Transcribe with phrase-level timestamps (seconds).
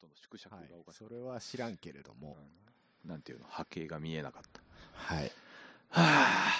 [0.00, 0.70] との縮尺がはい。
[0.80, 4.60] おかし、それは知らんけれども、うんなんていうの波形が見えなかった。
[4.92, 5.30] はい。
[5.90, 6.50] は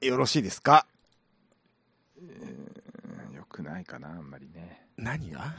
[0.00, 0.86] よろしいですか？
[2.20, 4.88] あよくないかなあんまりね。
[4.96, 5.54] 何が？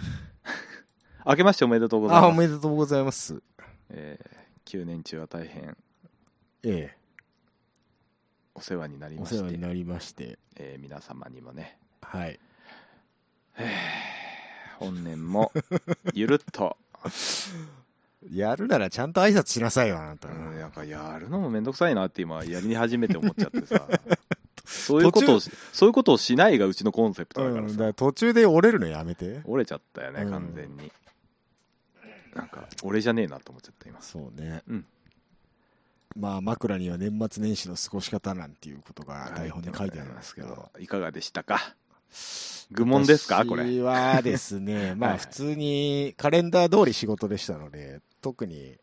[1.25, 3.41] 明けましておめでとうございあ、おますめでとうございます。
[3.89, 5.77] えー、9年中は大変。
[6.63, 6.95] え
[8.55, 9.35] お世話になりえ、おまして。
[9.37, 12.39] 世話になりまして、えー皆様にもね、はい。
[13.55, 13.63] え
[14.75, 15.51] ー本年も
[16.13, 16.77] ゆるっと、
[18.31, 20.27] やるならちゃんと挨拶しなさいよ、あなた。
[20.27, 23.87] うん、なんかやるのもめんどくさいなって今やり始めて思っちゃってさ
[24.65, 29.41] そういうことを途そういうことをしないがうちのコンセプトだからさ、から途中で折れるのやめて。
[29.45, 30.91] 折れちゃったよねうん完全に、
[32.35, 34.63] なんか俺じゃねえなと思っちゃった今そうね。
[34.67, 34.85] うん
[36.15, 40.69] まあ、枕には年末年始の過ごし方なんていうことが台本に書いてありますけど。
[40.79, 41.75] いかがでしたか？
[42.71, 43.45] 愚問ですか？
[43.45, 43.63] これ。
[43.63, 45.15] 私はですね、 まはい。
[45.15, 48.77] あ普通にカレンダー通り仕事でしたので、特に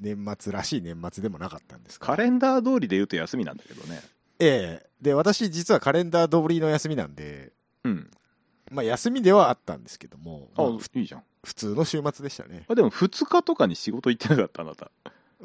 [0.00, 4.00] 年末らしい年末でもなかったんですカレンダー通りで言うと休みなんだけどね。
[4.40, 4.86] ええ。
[5.00, 7.52] で、私実はカレンダー通りの休みなんで、
[7.84, 8.10] うん。
[8.72, 11.22] まあ休みではあったんですけども、あ、まあふいいじゃん。
[11.44, 12.64] 普通の週末でしたね。
[12.68, 14.90] あでも2日とかに仕事行ってなかったあなた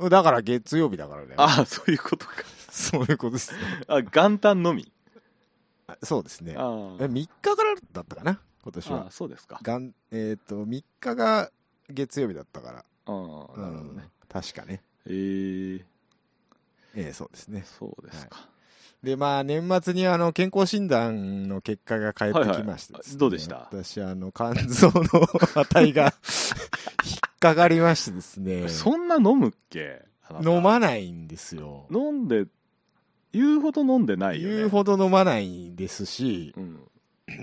[0.09, 1.33] だから月曜日だからね。
[1.37, 2.33] ああそういうことか。
[2.71, 3.59] そういうことですね。
[3.87, 4.83] あ元旦のみ？
[4.83, 4.98] あ
[6.03, 6.55] そうですね。
[6.57, 6.61] あ
[6.99, 8.39] え3日からだったかな？
[8.63, 9.11] 今年あは。
[9.11, 11.49] そうですかがんえっ、と、3日が
[11.89, 12.79] 月曜日だったから。
[12.79, 14.83] ああなるほどねうん確かね。
[15.07, 15.81] えー、
[16.95, 17.63] ええそうですね。
[17.65, 18.47] そうですか、
[19.01, 23.67] で、まあ、年末にあの、健康診断の結果が返ってきましてねはいはいどうでした？
[23.71, 25.03] 私、あの、肝臓の
[25.71, 28.67] 値が引っかかりましてですね。
[28.69, 30.05] そんな飲むっけ？
[30.45, 31.87] 飲まないんですよ。
[31.89, 32.45] 飲んで
[33.33, 34.55] 言うほど飲んでないよね。
[34.55, 36.61] 言うほど飲まないですし、う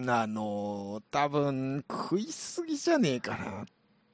[0.01, 3.37] ん、あの、多分、食いすぎじゃねえか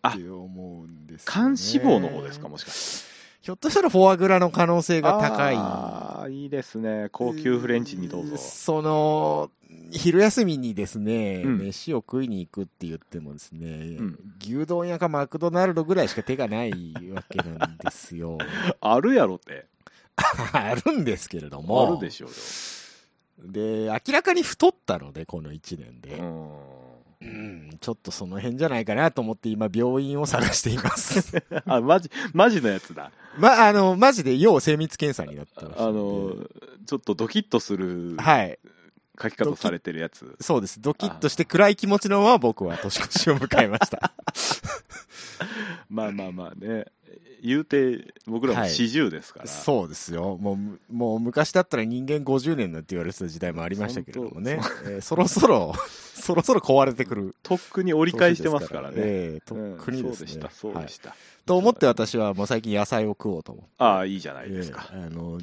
[0.03, 1.27] なって思うんですよ、ね。
[1.27, 3.13] 肝脂肪の方ですかもしかして。
[3.43, 5.57] ひょっとしたらフォアグラの可能性が高い。
[5.57, 7.09] ああいいですね。
[7.11, 8.37] 高級フレンチにどうぞ。
[8.37, 9.51] その、
[9.91, 11.59] 昼休みにですね、うん。
[11.59, 14.19] 飯を食いに行くって言ってもですね、ん。
[14.41, 16.73] 牛丼屋かマクドナルドぐらいしか手がない
[17.13, 18.39] わけなんですよ。
[18.81, 19.67] あるやろって
[20.53, 21.89] あるんですけれども。
[21.89, 22.37] あるでしょうよ
[23.53, 26.17] で、明らかに太ったので、この1年で。
[26.17, 26.73] うん
[27.23, 31.41] うん、ちょっとその辺じゃないかなと思って今病院を探しています。
[31.67, 36.37] あマジマジのやつだま、あの、マジで要精密検査になってましたあの
[36.85, 38.59] ちょっとドキッとするはい。
[39.23, 40.81] 書き方されてるやつそうです。
[40.81, 44.13] ドキッとして暗い気持ちのまま僕は年越しを迎えました。
[45.89, 46.87] まあまあまあね
[47.43, 50.39] 言うて僕らもはい四十ですから、そうですよ。
[50.41, 54.61] もうむ、もう昔だったら人間50年なんて言われてた時代もありましたけれどもね。
[54.85, 55.75] えーそろそろ、
[56.15, 57.35] そろそろ壊れてくる。
[57.43, 60.25] とっくに折り返してますからね、ええとうんっくにですね。
[60.25, 63.71] そうでしたそうでした、はいと思って私はもう最近野菜を食おうと思って。
[63.79, 65.41] ああいいじゃないですか、ええあの、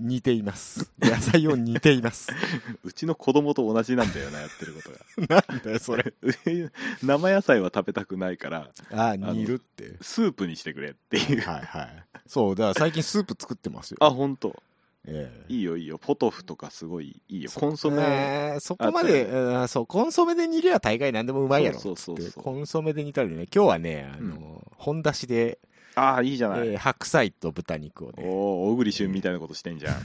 [0.00, 0.90] 似ています。
[1.00, 2.30] 野菜を似ています。
[2.82, 4.90] うちの子供と同じなんだよなやってること
[5.26, 6.12] が なんだよ、それ。
[7.02, 9.96] 生野菜は食べたくないからあ、の煮るって。
[10.00, 12.04] スープにしてくれっていうはいはい。
[12.26, 13.98] そう、だから最近スープ作ってますよ。
[14.00, 14.62] あ本当
[15.06, 21.78] ええいいよいいよポトフとかすごいいいよコンソメ、えーそこまで、うんそう、コンソメで煮りゃ大概何でもうまいやろ。
[21.78, 25.58] そうそうそうコンソメで煮たりね、今日はね、あの、本だしで、
[25.96, 29.94] ああいいじゃない、えー白菜と豚肉をおね、お小栗旬みたいなことしてんじゃん。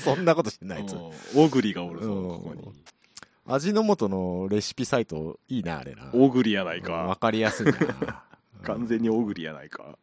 [0.00, 0.96] そんなことしてないやつ。
[0.96, 2.28] お小栗がおるぞうん。
[2.28, 2.72] ここに。
[3.46, 6.10] 味の素のレシピサイト、いいな、あれな。
[6.12, 7.72] 小栗やないうんわかかりやすいな。
[8.62, 9.98] 完全に小栗やないか。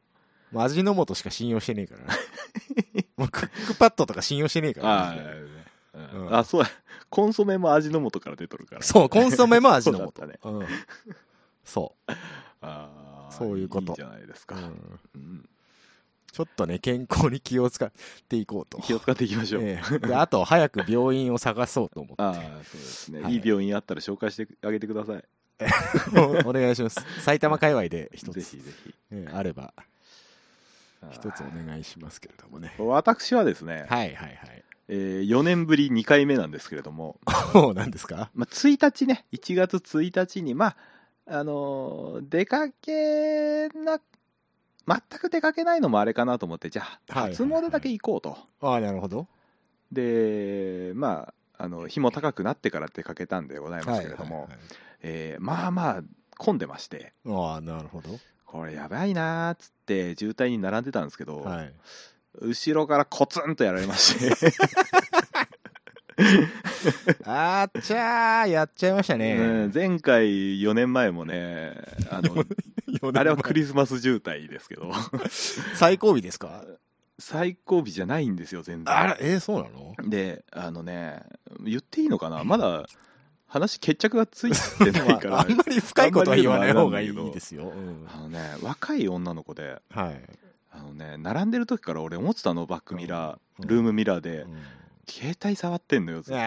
[0.52, 2.02] もう味の素しか信用してねえから。
[2.06, 2.14] な。
[3.18, 5.10] もうクックパッドとか信用してねえから。
[5.10, 5.22] あな。
[5.22, 6.36] あ、うん。
[6.38, 6.70] あそうや。
[7.10, 10.04] コンソメも味の素から出とるからそう、コンソメも味の素。
[10.04, 10.40] そうだったね。
[10.44, 10.68] うん。
[11.64, 12.12] そう。
[12.12, 12.16] あ
[12.62, 13.92] あそういうこと。
[13.92, 15.00] いいじゃないですか、うん。
[15.16, 15.50] うん。
[16.32, 17.92] ちょっとね、健康に気を使っ
[18.28, 18.80] ていこうと。
[18.82, 20.00] 気を使っていきましょう、ええ。
[20.00, 22.22] で、あと、早く病院を探そうと思って。
[22.22, 23.34] ああそうですね、はい。
[23.34, 25.24] い、い病院あったら紹介してあげてください。
[26.16, 27.04] お お願いします。
[27.20, 28.94] 埼玉界隈で一つ、ぜひぜひ。
[29.12, 29.74] ええあれば、
[31.12, 32.76] 一つお願いしますけれどもね。
[32.78, 34.64] 私はですね、はいはいはい。
[34.88, 37.20] えー4年ぶり2回目なんですけれども、
[37.54, 38.32] そうなんですか？
[38.34, 40.78] まあ、1日ね1月1日にまあ
[41.30, 44.00] あのー出かけな
[44.88, 49.28] 全く出かけないのもあれかなと思ってじゃあ初詣だけ行こうと、ああ、なるほど。
[49.92, 54.50] でまああの日も高くなってから出かけたんでございますけれども、
[55.40, 56.02] まあまあ
[56.38, 58.10] 混んでましてはいああ、なるほど。
[58.46, 61.74] これやばいなーっつって渋滞に並んでたんですけど、はい。
[62.42, 64.52] 後ろからコツンとやられまして
[67.26, 69.72] あっちゃー、やっちゃいましたうんね。
[69.74, 71.74] 前回4年前もね、
[72.10, 72.44] あの、
[73.20, 74.92] あれはクリスマス渋滞ですけど、
[75.76, 76.64] 最後尾ですか？
[77.18, 78.96] 最後尾じゃないんですよ、全然。
[78.98, 79.94] あら、えー、そうなの？
[80.10, 81.24] で、あのね、
[81.64, 82.44] 言っていいのかな？
[82.44, 82.86] まだ
[83.48, 84.52] 話決着がつい
[84.84, 87.70] てないから、まあ、あんまり深いことは言わない方がいいですよ。
[87.70, 88.08] うん。
[88.14, 90.22] あのね、若い女の子で、はい。
[90.72, 93.68] あのね、並んでる時から俺思ってたの、バックミラー、うん。
[93.68, 94.58] ルームミラーで、うん
[95.10, 96.40] 携帯触ってんのよ、ずっと。
[96.40, 96.44] あ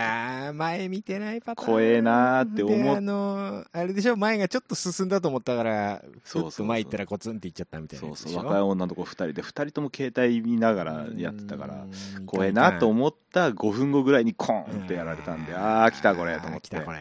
[0.50, 1.66] ー前見てないパターン。
[1.66, 16.76] 怖えなーって思っであのあれでしょ前がちょっと進んだと思ったからそうそう前行ったらコツンっていっちゃったみたいなそうそう、若い女の子2人で、2人とも携帯見ながらやってたから、うん怖えなと思った5分後ぐらいにコーンってやられたんで、あー、来たこれと思って。
[16.76, 16.92] あー来たこ。
[16.92, 16.98] れ。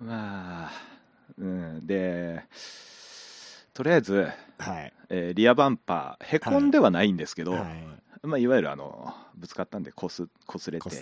[0.00, 0.72] まあ、
[1.38, 2.42] うん、で、
[3.72, 4.28] とりあえず、
[4.58, 4.92] はい。
[5.08, 10.96] えーリアバンパー、へこんではないんですけど、はいまあ、いわゆるあのぶつかったんでこすこすれこて、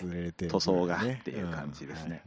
[0.47, 2.23] 塗装がねっていう感じですね。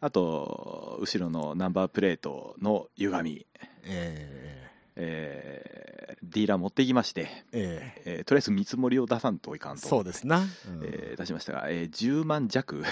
[0.00, 3.46] あと、後ろのナンバープレートの歪み、
[3.84, 6.14] ええ。
[6.16, 8.02] ーディーラー持ってきまして、ええ。
[8.18, 9.88] えーとりあえず見積もりを出さんといかんえと。
[9.88, 10.46] そうですな、うん。
[10.82, 12.82] えー出しましたが、えー10万弱、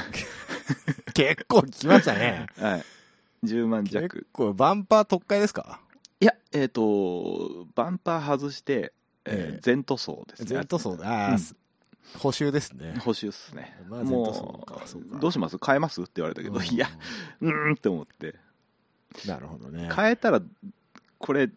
[1.15, 2.47] 結構来ましたね。
[2.59, 2.85] はい、
[3.45, 5.81] 10万結弱、構バンパー特会ですか？
[6.21, 8.93] いや、えっ、と、バンパー外して、
[9.27, 9.59] えええ。
[9.59, 10.47] ー全塗装ですね。
[10.47, 11.27] 全塗装だ。
[11.27, 11.57] あー、うん。
[12.21, 12.95] 補修ですね。
[12.99, 13.75] 補修っすね。
[13.89, 14.65] まあも
[15.15, 15.57] うどうします？
[15.65, 16.03] 変えます？
[16.03, 16.65] って言われたけど、うん。
[16.65, 16.89] いや、
[17.41, 18.35] うーんって思って、
[19.27, 19.89] なるほどね。
[19.95, 20.43] 変えたら、
[21.19, 21.49] これ、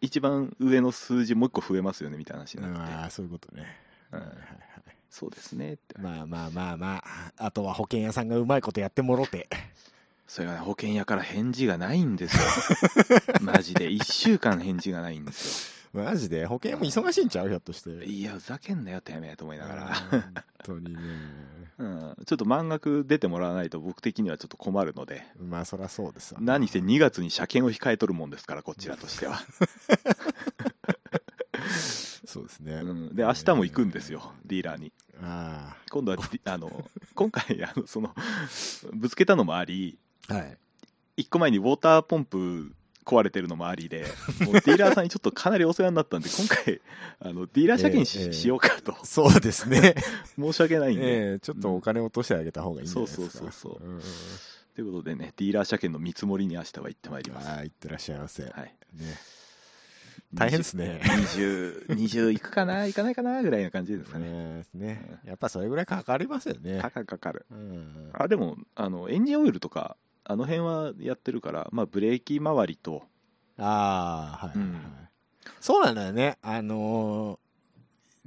[0.00, 3.66] 一番上の数字もう一個増えますよねみたいな話にうんなって、ああそういうことね、
[4.12, 4.18] うん。
[4.20, 4.48] はいはいはい。
[5.10, 5.98] そうですねって。
[5.98, 9.48] まあまあまあまああとは保険屋さんがうまいことやってもろて。
[10.28, 12.42] それがね、保険屋から返事がないんですよ。
[13.40, 13.88] マジで。
[13.90, 16.46] 1週間返事がないんですマジで？
[16.46, 17.48] 保険屋も忙しいんちゃう？
[17.48, 17.90] ひょっとして。
[17.90, 18.02] よ。
[18.02, 19.94] いや、ふざけんなよ、てめえと思いながら。
[20.10, 20.24] 本
[20.64, 21.00] 当にね。
[21.78, 26.40] うん、ちょっと満額出てもらわないと僕的にはちょっと困るので、まあそりゃそうですわ。
[26.42, 29.42] 何せ2月に車検を控えとるもんですから、こちらとしては。
[32.24, 34.92] そうですね、 うん、で、明日も行くんですよ、ディーラーに。
[35.22, 38.14] あ今度はあの、今回、あの、その、
[38.92, 39.98] ぶつけたのもあり、
[40.28, 40.58] あはい。
[41.18, 42.74] 1個前にウォーターポンプ
[43.06, 44.04] 壊れてるのもありで、
[44.40, 46.80] もうディーラーさんにちょっとかなりお世話になったんで、 今回、
[47.20, 48.96] あの、ディーラー車検し,、ええしようかと。
[49.04, 49.94] そうですね。
[50.36, 51.04] 申し訳ないんで。
[51.06, 53.22] ええちょっとお金落としてあげた方がいいんじゃないですか。
[53.22, 53.88] そうそうそうそう。
[53.88, 54.00] んん
[54.74, 57.48] ということでね、ディーラー車検の見積もりに明日は行ってまいります。
[57.48, 58.52] ああいってらっしゃいませ、はい。
[58.94, 59.16] ね。
[60.34, 61.00] 大変ですね。
[61.02, 64.28] 20、20行くかな行かないかなぐらいな感じですかね。
[64.28, 65.20] ねね。
[65.24, 66.80] やっぱそれぐらいかかりますよね。
[66.80, 67.46] かかるかかる。
[67.50, 68.10] うん。
[68.12, 69.96] あ、でも、あの、エンジンオイルとか、
[70.28, 73.04] あの辺はやってるから、まあ、ブレーキ周りと、
[73.58, 74.82] ああ、はいはいはい、うん
[75.60, 76.38] そうなんだよね。
[76.42, 77.46] あのー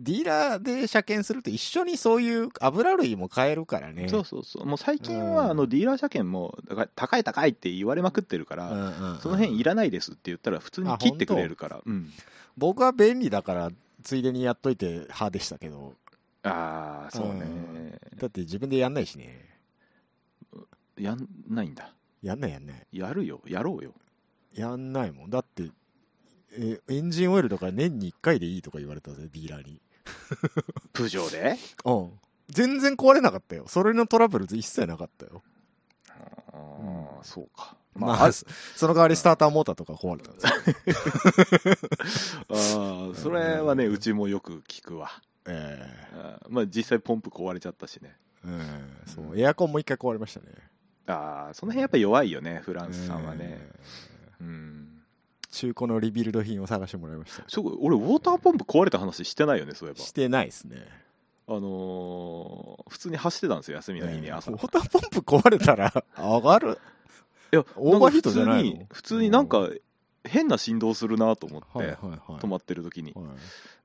[0.01, 4.07] ディーラーで車検すると一緒にそういう油類も買えるからね。
[4.07, 4.66] そうそうそう。
[4.66, 6.57] もう最近うんは、あの、ディーラー車検も、
[6.96, 11.81] 高い高いって言われまくってるから、うんうんうんその辺いらないですって言ったら、普通に切ってくれるから。
[11.86, 12.10] うん。
[12.56, 13.72] 僕は便利だから、
[14.02, 15.95] ついでにやっといて派でしたけど、
[16.44, 18.00] ああ、そうね。
[18.16, 19.49] だって自分でやんないしね。
[21.00, 21.94] やんないんだ。
[22.22, 22.88] やんないやんない。
[22.92, 23.42] やるよ。
[23.48, 23.94] やろうよ。
[24.54, 25.30] やんないもん。
[25.30, 25.69] だって、
[26.51, 29.81] えエンジンオイルとか年に1回でいいとか言われたぜ、ディーラーに。
[30.94, 31.57] プジョーで？
[31.86, 32.12] うん。
[32.50, 33.66] 全然壊れなかったよ。
[33.68, 35.44] それのトラブル一切なかったよ。
[36.51, 37.78] ああ、そうか。
[37.95, 38.45] ままあ、あ、そ
[38.75, 40.94] その代わりスターターモーターとか壊れたんで
[42.14, 42.45] すよ。
[42.50, 45.09] ああ、それはね、うちもよく聞くわ。
[45.47, 45.80] え
[46.14, 48.16] あーまあ、実際ポンプ壊れちゃったしね。
[48.45, 50.47] えうんそう、エアコンも一回壊れましたね。
[51.11, 53.39] ああ、その辺やっぱ弱いよね、フランスさんはね。
[53.42, 53.80] ええ
[54.42, 54.85] うん。
[55.51, 57.44] 中古のリビルド品を探してもらいました。
[57.47, 60.78] そう俺、ウォーターポンプ壊れた話してないよね、そういえしてないですね。
[61.47, 61.56] ば。
[61.56, 64.51] あのー普通に走ってたんですよ、休みの日に朝。
[64.51, 66.78] ウォーターポンプ壊れたら上がる？
[67.51, 68.81] いや、オーバーヒートじゃないの？
[68.83, 69.69] んか普通に、普通になんか
[70.23, 72.19] 変な振動するなと思って、はいはいはい。
[72.42, 73.13] 止まってる時に。
[73.16, 73.25] はい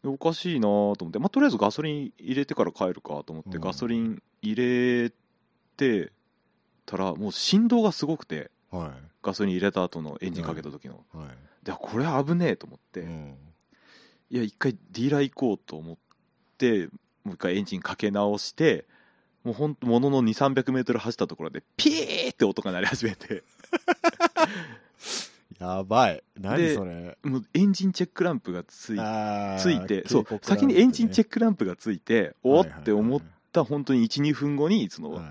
[0.02, 4.54] でおかしいなと思って、まあ、とりあえずガソリン入れてから帰るかと思って、うんガソリン入
[5.04, 5.10] れ
[5.78, 6.12] て
[6.86, 11.04] たら、もう振動がすごくて、はガソリン入れた後のエンジンかけた時の。
[11.14, 11.16] い。
[11.16, 11.28] はい。
[11.64, 13.34] で、これ危ねえと思って、うん
[14.30, 15.96] いや、一回ディーラー行こうと思っ
[16.58, 16.88] て、
[17.24, 18.84] もう一回エンジンかけ直して、
[19.44, 23.44] もうほんと、ものの2、300メートル走ったところで、ピーって音が鳴り始めて、
[25.60, 26.22] やばい。
[26.36, 27.16] 何でそれ。
[27.22, 28.98] もうエンジンチェックランプがつい
[29.60, 33.22] ついて、そう先にエンジンチェッックランプがついて、おっって思っ
[33.52, 35.24] た本当に1、2分後に、その、はい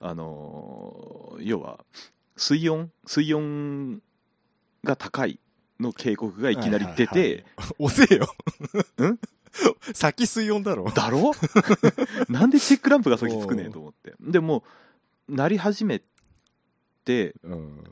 [0.00, 1.84] あのー要は、
[2.36, 4.02] 水温水温
[4.84, 5.38] が高い
[5.78, 7.44] の警告がいきなり出はいはいて、
[7.78, 8.26] 押せよ。
[9.06, 9.18] ん？
[9.94, 10.90] 先水温だろ。
[10.90, 11.32] だろ？
[12.28, 14.64] なんでチェックランプが先つくねんと思ってでも
[15.28, 16.02] なり始め
[17.04, 17.84] てうん。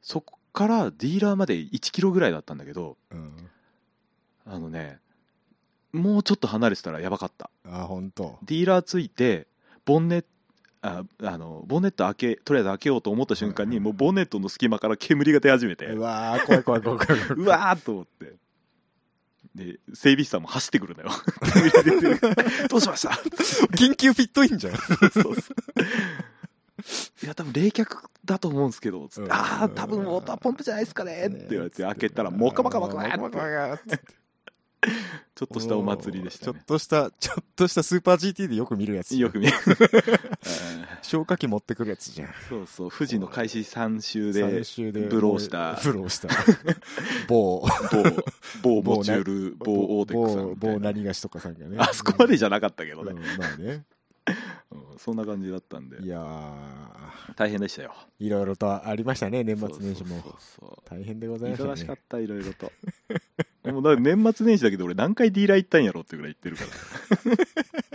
[0.00, 3.50] そっからディーラーまで1キロぐらいだったんだけどうん。
[4.44, 4.98] あのね
[5.92, 8.38] もうちょっと離れてたらやばかったあ、ほんと。
[8.42, 9.46] ディーラーついて
[9.84, 10.26] ボンネット
[10.82, 17.42] ああのボンネット開けとりあえず開けようと思った瞬間に、うんもうボンネットの隙間から煙が出始めて、うわー、怖い怖い怖い怖い怖い。
[17.42, 18.32] うわーっと思って。
[19.54, 21.10] で整備士さんも走ってくるのよ。
[21.84, 22.68] 煙出てる。
[22.68, 23.10] どうしました？
[23.76, 24.76] 緊急フィットインじゃん。
[24.76, 25.34] そうそう。
[27.22, 27.86] いや多分冷却
[28.24, 29.32] だと思うんですけどつってうん。
[29.32, 34.00] ああ多分ウォーターポンプじゃないですかねって言われて開けたらモカモカモカモカモカモカって
[35.42, 39.16] ちょっとしたお祭りでしたちょねっとした、ちょっとしたスーパー GT でよく見るやつ。
[39.16, 39.52] よく見る
[41.02, 42.28] 消火器持ってくるやつじゃん。
[42.48, 45.00] そうそう富士の開始3周三で周で。
[45.00, 46.28] ブローしたブローした。
[47.26, 47.66] 某、
[48.62, 51.76] 某某モチュール某オーテックさん某何がしとかさんがね。
[51.78, 53.82] あそこまでじゃなかったけどね、うんまあね。
[54.72, 56.02] うんそんな感じだったんで。
[56.02, 57.94] いやー、大変でしたよ。
[58.18, 60.20] いろいろとありましたね、年末年始も。
[60.20, 61.72] そうそう大変でございましたね。
[61.72, 62.72] 忙しかったいろいろと。
[63.70, 66.70] もうだ年末年始だけど俺何回ディーラー行ったんやろってぐらい行ってるから。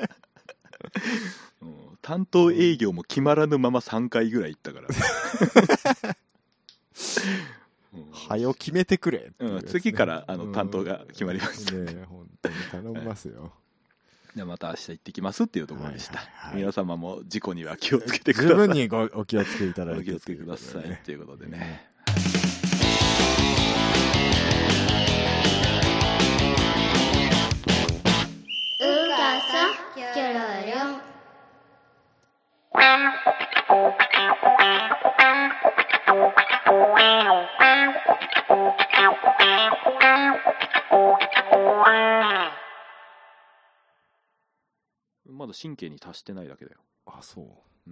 [1.62, 4.88] うん担当営業も決まらぬまま3回ぐらい行ったから、
[7.93, 8.12] うん。
[8.12, 10.53] はよ決めてくれっていううん次からあのうん。
[10.53, 13.51] 担当が決まりました、ねえ本当に頼みますよ。
[14.38, 16.62] でまた明日行ってきますっていうところでした、はいはいはい。
[16.62, 18.67] 皆様も事故には気をつけてく十ださい。
[18.67, 20.01] 分にごお気をつけいただいて。
[20.01, 20.84] お気をつけください。
[21.03, 21.89] ということでね。
[28.79, 31.08] うかさキョロリョン
[45.29, 47.91] まだ神経に達してないだけだよあ、そう。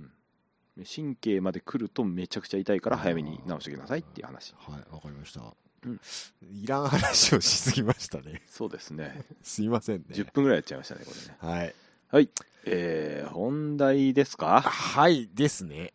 [0.94, 5.42] 神経まで来るとめちゃくちゃ痛いから早めに治してくださいっていう話はい、わかりました。
[5.86, 6.02] うん
[6.42, 8.42] いらん話をしすぎましたね。
[8.48, 10.06] そうですね すいませんね。
[10.12, 11.76] 10分ぐらいやっちゃいましたねこれねはい。
[12.10, 12.30] はい
[12.66, 14.62] えー、本題ですか？
[14.62, 15.94] はい、ですね。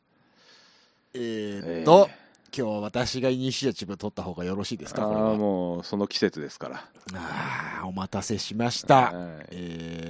[1.13, 2.09] えー、えーっと、
[2.57, 5.03] 今日私がイニシアチブ取った方がよろしいですか？
[5.07, 5.37] これああは。
[5.37, 9.13] もうその季節ですからあーお待たせしました。
[9.13, 10.10] はえ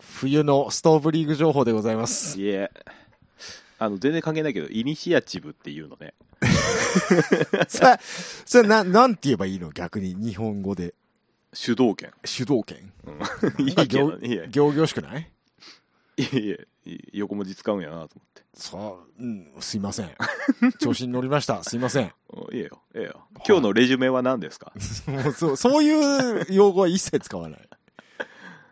[0.00, 2.38] 冬のストーブリーグ情報でございます。
[2.40, 2.70] いいえ
[3.78, 6.12] あの全然関係ないけどイニシアチブっていうのね
[7.68, 8.00] さあ、
[8.44, 9.70] それな、なんて言えばいいの？
[9.70, 10.94] 逆に日本語で。
[11.52, 12.92] 主導権、主導権？
[13.58, 15.30] うん、いいけどいやい行々しくない？
[16.16, 16.56] やいや
[17.12, 20.10] 横文字使うんやなと思ってそう、うん、すいません。
[20.78, 21.62] 調子に乗りました。
[21.64, 22.12] すいません。
[22.28, 24.72] おいいよいいよ今日のレジュメは何ですか？
[25.34, 27.60] そうそういう用語は一切使わない。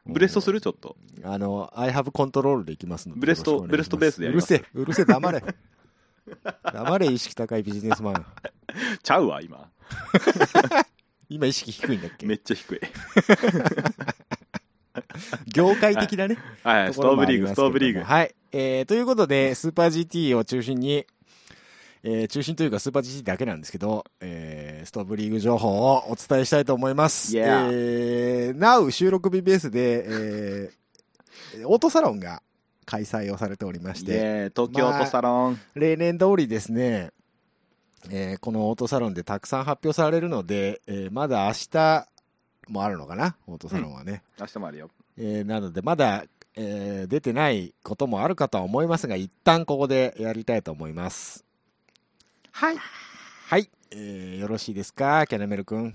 [0.09, 0.61] ブレストする？
[0.61, 3.21] ちょっとあの、I have control でいきますので。
[3.21, 5.43] ブレストブレストベースでやうるせえ、うるせえ、黙れ。
[6.73, 8.27] 黙れ、意識高いビジネスマン。
[9.03, 9.69] ちゃうわ今
[11.31, 12.27] 今意識低いんだっけ？
[12.27, 12.81] めっちゃ低い
[15.53, 16.39] 業界的なね。
[16.63, 18.35] はいストーブリーグストーブリーグはい。
[18.53, 21.07] えー、ということで、スーパー GT を中心に、
[22.03, 27.35] えー中心というかスーパー GT だけなんですけど、えーストーブリーグ情報をお伝えしたいと思います。
[27.37, 32.43] Yeah えー、Now 収録日ベースで、えー、オートサロンが
[32.87, 37.11] 開催をされておりましイて、エーイ東京オートサロン、例年通りですね、
[38.11, 42.07] えーこのオートサロンでたくさん発表されるので、えーまだ明日
[42.69, 44.23] もあるのかな、オートサロンはね。
[44.41, 46.25] 明日もあるよえーなので、まだ、
[46.55, 51.45] えー出てないこともあるかとは思いますが、一旦ここでやりたいと思います。
[52.53, 53.71] はいはい。
[53.91, 55.95] えーよろしいですか、キャラメル君。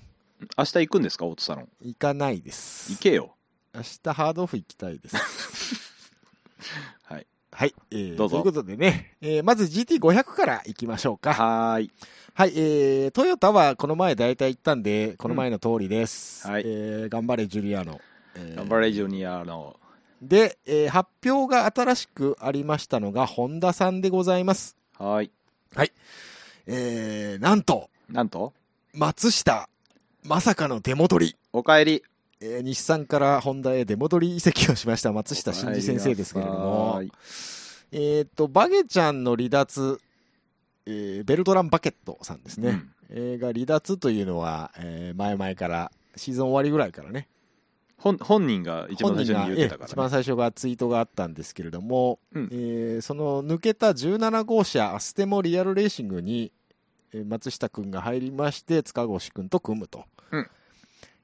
[0.58, 1.26] 明日行くんですか？
[1.26, 2.90] オートサロン行かないです。
[2.92, 3.34] 行けよ
[3.74, 5.16] 明日ハードオフ行きたいです。
[7.04, 7.74] はいはい。
[7.90, 11.34] えーどうぞということでね、えーまず GT500 から行きましょうか。
[11.34, 11.90] はーい
[12.34, 16.46] はい、えー、トヨタはこの前大体行ったんで、この前の通りです。
[16.48, 18.00] はいえー頑張れ、ジュリアーノ。
[18.34, 19.78] えー頑張れジュニアの
[20.20, 24.76] で、えー発表が新しくありましたのが、ホンダさんでございます。
[24.98, 25.30] はーい
[26.66, 28.52] えー、なんと、なんと？
[28.94, 29.68] 松下、
[30.22, 31.36] まさかの出戻り。
[31.52, 32.02] おかえり。
[32.40, 37.02] えー日産からホンダへ出戻り移籍をしました松下真二先生ですけれども。
[37.92, 40.00] えっ、と、バゲちゃんの離脱、
[40.86, 42.70] えーベルトラン・バケットさんですね。
[42.70, 42.90] うん。
[43.10, 47.28] えーが離脱というのは、えー前々から、シーズン終わりぐらいからね、
[47.96, 56.52] 本本人が一番最初に言ってたええから、ね、一番最初がツイートがあったんですけれども、うんえーその抜けた17号車アステモリアルレーシングに、
[57.12, 60.48] えー松下君が入りまして塚越君と組むと、うん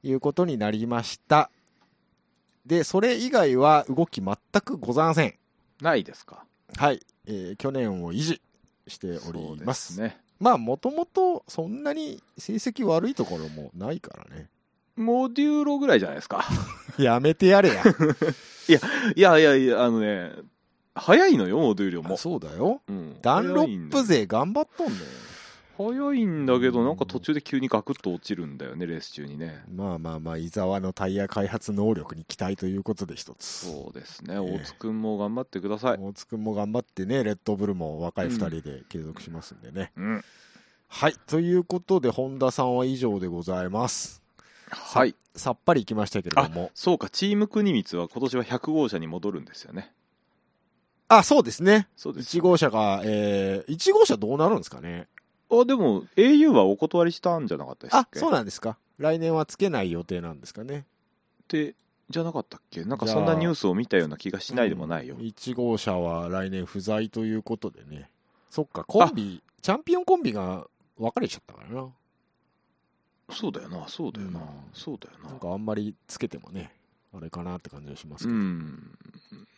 [0.03, 1.51] いうことになりました。
[2.65, 5.35] で、それ以外は動き全くございません。
[5.83, 6.45] ないですか？
[6.77, 7.01] はい。
[7.27, 8.41] えー去年を維持
[8.87, 14.49] しておりますねまあ、もともとそんなに成績悪いところもないからね。
[15.01, 16.45] モデューロぐらいじゃないですか
[16.99, 17.83] やめてやれや。
[19.17, 20.33] いやいやいやあのね
[20.95, 22.83] 早いのよモデューロも、そうだよ。
[22.89, 24.99] うんダンロップ勢頑張っとんね
[25.79, 33.45] 早いんだけどなんか途中で急にガクッと落ちるんだよねレース中にねまあまあまあ、伊沢のタイヤ開発能力に期待ということで一つ。
[33.47, 39.93] そうですねええ大津くんも頑張ってください、大津くんも頑張ってね、レッドブルも若い二人で継続しますんでね。
[39.97, 40.25] うん、
[40.89, 41.15] はい。
[41.27, 44.20] ということで、本田さんは以上でございます。
[44.71, 46.71] はいさっぱりいきましたけれども。
[46.75, 49.93] そうかチーム国光は今年は100号車に戻るんですよね
[51.09, 51.89] あ、そうですね。
[51.97, 55.09] そうです1号車が、えー、1号車どうなるんですかね。
[55.51, 58.77] あでも au はお断りしたんじゃなかったでしたあそうなんですか。
[58.99, 60.85] 来年はつけない予定なんですかね。
[61.49, 61.75] で
[62.11, 62.85] じゃなかったっけ？
[62.85, 68.09] なんかそんなニュースを見たような気がしないでもないよ、1号車は来年不在ということでね。
[68.51, 70.67] そっか、コンビ、チャンピオンコンビが
[70.99, 71.89] 別れちゃったからな。
[73.33, 76.73] そうだよなそうだよな、うんそうだよななんかあんまりつけてもね、
[77.15, 78.39] あれかなって感じがしますうけど。
[78.39, 78.99] ん、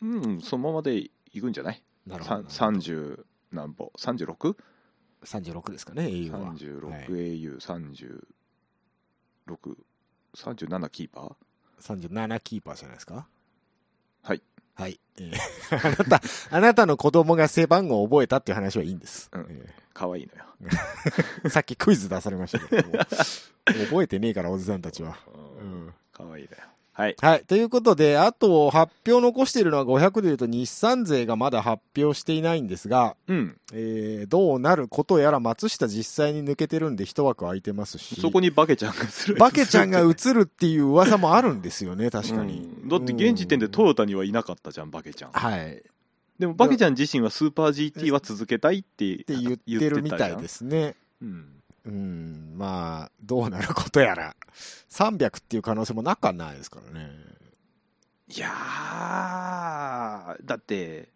[0.02, 1.11] うん、そのままでい
[1.41, 1.83] くんじゃない？
[2.07, 2.49] なるほど。
[2.50, 4.57] さん30何歩 36?36
[5.25, 6.52] 36ですかね、au は。
[7.07, 8.25] au36
[10.37, 11.35] 37キーパー
[11.81, 13.26] ？37キーパーじゃないですか？
[14.23, 14.43] はい。
[14.75, 14.99] はい。
[15.19, 15.37] えー
[15.76, 16.23] あなた、
[16.57, 19.31] あなたの子供が背番号を覚えたっていう話はいいんです。
[19.33, 22.99] うんえかわいいのよ、ーさっきクイズ出されましたけども。
[23.65, 25.17] 覚えてねえから、おじさんたちは。
[25.61, 25.87] ううん。
[25.89, 25.95] ん。
[26.13, 26.63] かわいいのよ。
[26.95, 27.17] はい。
[27.23, 27.45] はい。
[27.47, 33.57] ということで、あと発表残しているのは500でいうと日産勢がまだ発表していないんですが、うん。
[33.73, 39.37] えーどうなることやら松下実際に抜けてるんで一枠空いてますし、そこにバケちゃんがする。
[39.37, 42.59] バケちゃんが映るっていう噂もあるんですよね、確かに。
[42.83, 42.89] うん。
[42.91, 45.31] だって現時点でトヨタにはいなかったじゃんバケちゃん。
[45.33, 45.83] はい。
[46.43, 50.97] でもバケちゃん自身はスーパー GT は続けたいってって言ってるみたいですすね。
[51.23, 51.63] うん。
[51.85, 54.35] うん、まあ、どうなることやら。
[54.90, 57.11] 300っていう可能性もなくはないですからね。
[58.27, 61.11] いやーだって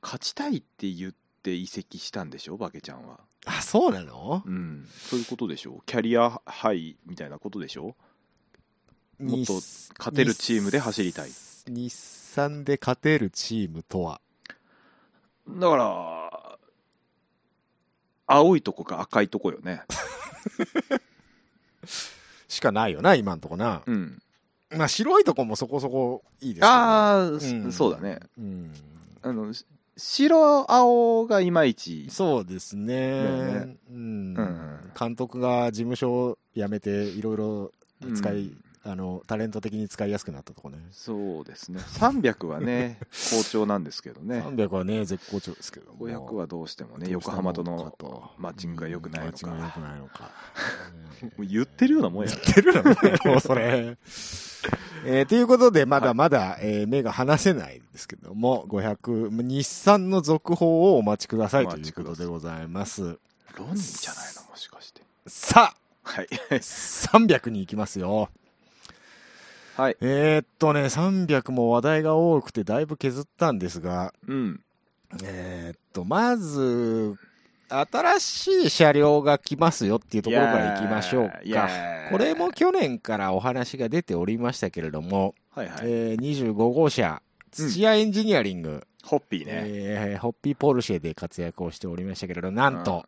[0.00, 2.56] 勝ちたいって言って移籍したんでしょ？
[2.56, 3.20] バケちゃんは。
[3.44, 4.42] あ、そうなの？
[4.46, 4.88] うん。
[4.90, 5.82] そういうことでしょ？
[5.84, 7.94] キャリアハイみたいなことでしょ？
[9.18, 11.30] もっと日勝てるチームで走りたい。
[11.66, 14.20] 日産で勝てるチームとは。
[15.48, 16.58] だから
[18.26, 19.82] 青いとこか赤いとこよね
[22.48, 23.82] しかないよな、今んとこな。
[23.86, 24.20] うん
[24.70, 26.66] まあ、白いとこもそこそこいいですけど。
[26.66, 28.20] ああ、んそうだね。
[28.38, 28.72] うん。
[29.22, 29.64] あのし
[29.96, 33.76] 白青がいまいちそうですね。
[33.90, 37.72] うんうん監督が事務所を辞めて、いろいろ
[38.14, 40.76] 使い、うんあの、タレント的に使いやすくなったとこね。
[40.92, 42.98] そうですね300はね
[43.32, 46.06] 好調なんですけどね300はね、絶好調ですけども。
[46.06, 50.30] 500はどうしてもね横浜ともんのマッチングが良くないのかマッチングが良くないのか。
[51.24, 53.96] もう言ってるようなもんや言ってるのね、も うそれ。
[55.06, 63.02] えーということで、まだまだ、えー目が離せないんですけども、500、日産の続報をお待ちくださいおということでございます。
[63.02, 64.50] ロニーじゃないの？
[64.50, 68.28] もしかしてさあ、はい300に行きますよ。
[69.76, 69.96] はい。
[70.00, 74.60] えーっとね、300も話題が多くてだいぶ削ったんですが、うん。
[75.22, 77.16] えーっと、まず、
[77.68, 81.40] 新しい車両が来ますよっていうところから行きましょうか。
[81.42, 93.06] ーこれも去年からお話が出ておりましたけれども、はいはい、えー25号車、土屋エンジニアリング、ホッピーね、えーホッピーポルシェで活躍をしておりましたけれど、なんと、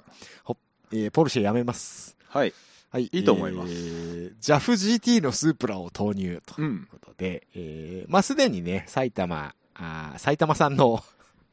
[0.93, 2.17] えーポルシェやめます。
[2.29, 2.53] はい
[2.91, 3.05] はい。
[3.13, 11.03] いいと思いますえー、JAFGT のスープラを投入とういうんことで、えーまあ、すでにね、埼玉、あー埼玉産の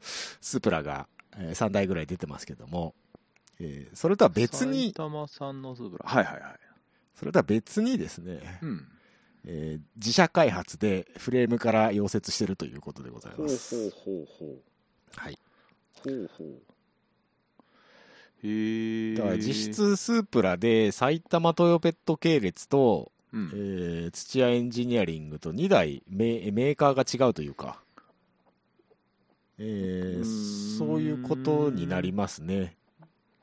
[0.40, 2.94] スープラが、え3台ぐらい出てますけども、
[3.58, 6.58] えーそれとは別埼に、玉産のスープラはいはいはい
[7.14, 8.88] それとは別にですね、うん
[9.46, 13.74] えー自社開発でフレームから溶接してるということでございほうます。
[13.74, 14.58] ほうほうほう
[15.16, 15.38] はい。
[16.02, 16.73] ほうほう
[19.16, 27.80] だから実質スープラで埼玉トヨペット系列と、うんえー土屋エンジニアリングと2台メメーカーが違うというか、
[29.58, 32.76] えーそういうことになりますね。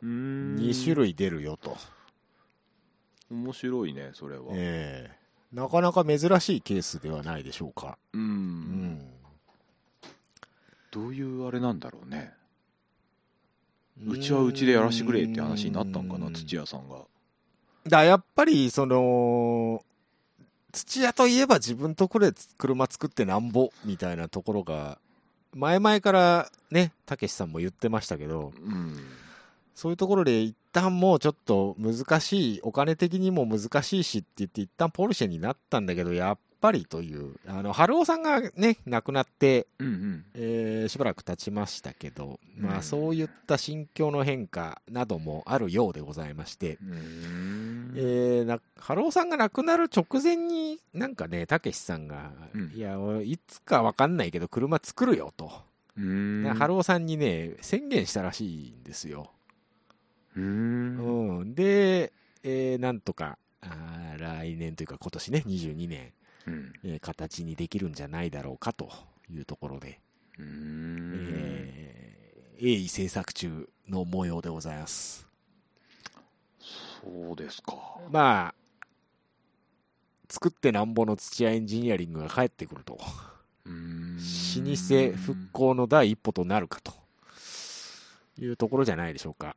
[0.01, 1.75] うーん2種類出るよと。
[3.31, 5.21] 面白いねそれは、えー
[5.55, 7.97] なかなか珍しいケースではないでしょうか。
[8.13, 9.01] うんうん。
[10.91, 12.31] どういうあれなんだろうね
[14.07, 16.97] うちはうちでやらしてくれって話になったんかな土屋さんが。
[17.87, 19.83] だやっぱり、その、
[20.71, 24.99] 土屋といえば自分とこで車作ってなんぼみたいなところが、
[25.53, 28.97] 前々からね、たけしさんも言ってましたけど、うん。
[29.75, 40.25] そういうところで一旦もうちょっと難しい、お金的にも難しいしって言って一旦ポルシェになったんだけど、やっぱりという、あの、春尾さんがね、亡くなって、うんうん。
[40.35, 42.77] えーしばらく経ちましたけど、まうん。
[42.77, 47.93] あそういった心境の変化などもあるようでございまして、うーん。
[47.95, 52.71] えー、な、春尾さんが亡くなる直前に、なんかね、たけしさんが、うん。
[52.75, 55.51] いや、俺いつかわかんないけど車作るよと、
[56.57, 59.31] 春尾さんにね、宣言したらしいんですよ。
[60.35, 61.37] うーん。
[61.39, 66.11] うん、で、えーなんとか、あー来年というか今年ね、22年、うん
[66.83, 68.89] えー形にできるんじゃないだろうかと
[69.29, 69.99] いうところで、
[70.39, 75.27] えー鋭意制作中の模様でございます。
[77.01, 77.73] そうですか
[78.11, 78.85] まあ、
[80.29, 82.99] 作ってなんぼの土屋エンジニアリングが帰ってくると、
[83.65, 84.17] うーん
[85.07, 86.93] 老舗復興の第一歩となるかと
[88.39, 89.55] いうところじゃないでしょうか。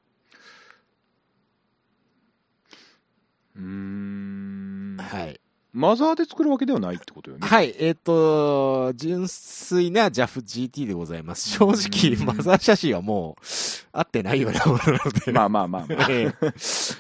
[3.55, 5.41] うーんはい。
[5.75, 7.45] マザーで作るわけではないってことよね。
[7.45, 11.51] はい、えっ、と、純粋な JAFGT でございます。
[11.51, 12.37] 正直、うん。
[12.37, 13.45] マザー写真はもう、
[13.93, 15.33] 合ってないようなものなので。
[15.33, 16.07] まあまあまあまあ。
[16.13, 16.53] ええ。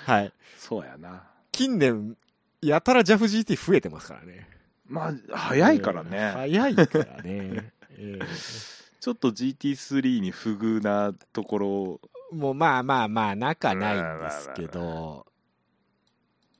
[0.05, 0.33] はい。
[0.59, 1.23] そうやな。
[1.53, 2.17] 近年、
[2.63, 4.49] やたら JAFGT 増えてますからね。
[4.89, 6.11] まあ早いからええ。
[6.11, 7.73] ね早いからね。
[7.97, 8.19] え
[9.01, 12.01] ちょっと GT3 に不遇なところ。
[12.33, 15.27] えもうまあまあまあ、仲ないんですけど、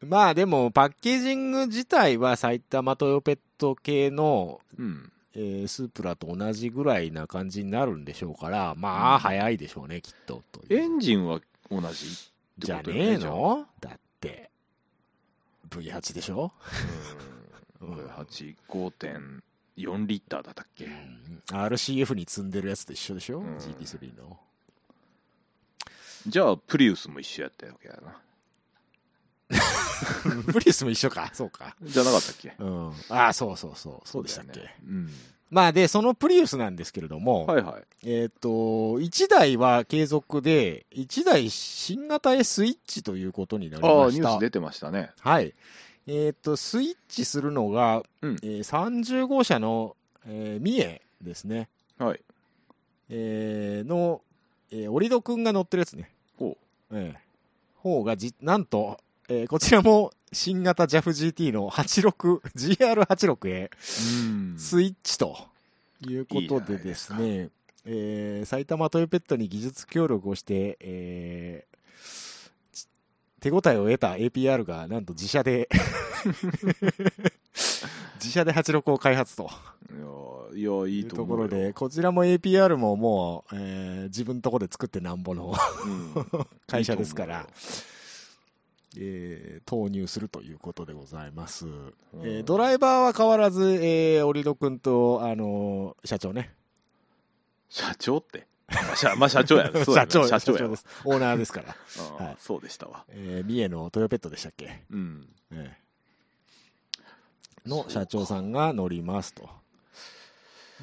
[0.05, 5.11] まあでも、パッケージング自体は埼玉トヨペット系の、うん。
[5.37, 9.15] えースープラと同じぐらいな感じになるんでしょうから、まうん。
[9.15, 10.43] あ、早いでしょうね、きっと。
[10.71, 11.41] エンジンは
[11.71, 11.97] 同じって
[12.59, 13.67] じゃねえの？
[13.81, 14.49] だって、
[15.71, 16.53] V8 でしょ、
[17.81, 17.95] ううん。
[17.97, 20.89] ん8.5.4リッターだったっけ
[21.49, 24.39] ?RCF に積んでるやつと一緒でしょ、うん ?GT3 の。
[26.29, 28.17] じゃあプリウスも一緒やったわけやな
[30.53, 31.77] プリウスも一緒か、そうか。
[31.83, 32.55] じゃなかったっけ？
[32.59, 32.93] うん。
[33.09, 34.53] ああ、そうそうそう、そうでしたっけ。
[34.53, 35.11] だよねうん
[35.51, 44.21] まあで、そのプリウスなんですけれども、はいはいえっ、と、1台は継続で、1台新型へスイッチということになりああました。
[44.21, 45.55] ニュース出てましたねはい。
[46.09, 49.95] えっ、と、スイッチするのが、うんえー30号車の、
[50.27, 51.69] えー、三重ですね。
[51.99, 52.21] はい
[53.11, 54.23] えーの、
[54.73, 56.11] えー、オリドくんが乗ってるやつね。
[56.37, 56.57] ほ
[56.91, 57.21] ええ
[57.77, 63.71] 方がじ、なんと、えーこちらも新型 JAFGT の86、GR86 へう
[64.53, 64.59] うん。
[64.59, 65.37] スイッチと
[66.07, 67.49] いうことでですかすね、
[67.87, 71.75] えー埼玉トヨペットに技術協力をして、えー
[72.73, 72.89] ち
[73.41, 75.69] 手応えを得た APR がなんと自社で
[78.17, 79.51] 自社で86を開発と。
[80.57, 86.15] いやいやいとところでこちらも APR ももう、えー自分のところで作ってなんぼのうん。
[86.67, 87.41] 会社ですから。
[87.43, 87.47] い
[88.97, 91.93] えー投入するということでございます、思うよ
[92.25, 96.55] えードライバーは変わらず、えー、オリド君と、あのー社長ね。
[97.69, 98.47] 社長って？
[98.69, 100.87] まあ社 まあ社長や そうや社長な社長です。
[101.05, 101.75] オーナーですから、
[102.25, 102.37] はい。
[102.39, 103.05] そうでしたわ。
[103.09, 105.29] えー三重のトヨペットでしたっけ、うん。
[105.53, 107.69] えー。
[107.69, 109.49] の社長さんが乗りますと。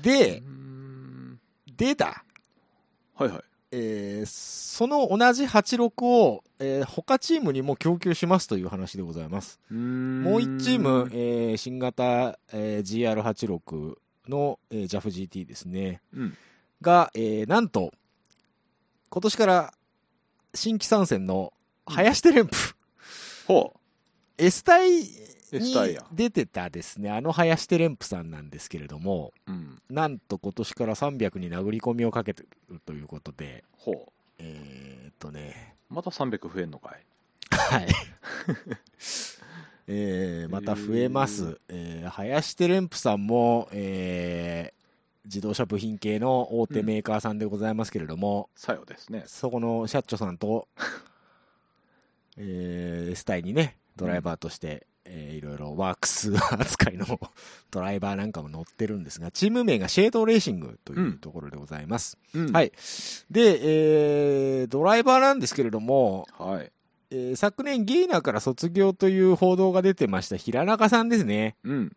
[0.02, 1.40] でうーん。
[1.78, 2.24] でだ
[3.16, 9.60] はいはいえーその同じ86を、えー他チームにも供給しますという話でございます。
[9.70, 9.78] も
[10.32, 13.96] もう1チーム、えー新型、えー GR86
[14.28, 16.02] の、えー JAFGT ですね。
[16.14, 16.38] うん
[16.82, 17.94] が、えーなんと、
[19.10, 19.74] 今年から
[20.56, 21.54] 新規参戦の
[21.86, 22.56] 林テレンプ、
[23.48, 23.74] ほ
[24.42, 25.02] S 隊
[25.52, 29.82] S 隊にや出てたですね、あの林テレンプさんなんですけれども、ううん。
[29.90, 37.06] なんと今年から300に殴り込みをかけてるということで、ほえーっとね、うまた300増えんのかい。
[37.56, 37.88] はい。
[39.88, 41.60] えーまた増えます。
[41.68, 44.82] えー林テレンプさんも、えー
[45.24, 49.24] 自動車部品系の大手メーカーさんでございますけれども、さよですね。
[49.28, 50.68] そこの社長さんと、
[52.38, 57.06] えー、スタイにね、ドライバーとして、えーいろいろワークス扱いの
[57.72, 62.18] ドライバーなんかも乗ってるんですが、チーム名がシェードレーシングというところでございます。
[62.36, 62.72] うんはい
[63.30, 63.60] で、
[64.62, 66.72] えードライバーなんですけれども、はい
[67.12, 71.56] えー昨年ゲイナーから卒業という報道が出てました平中さんですね。
[71.64, 71.96] うん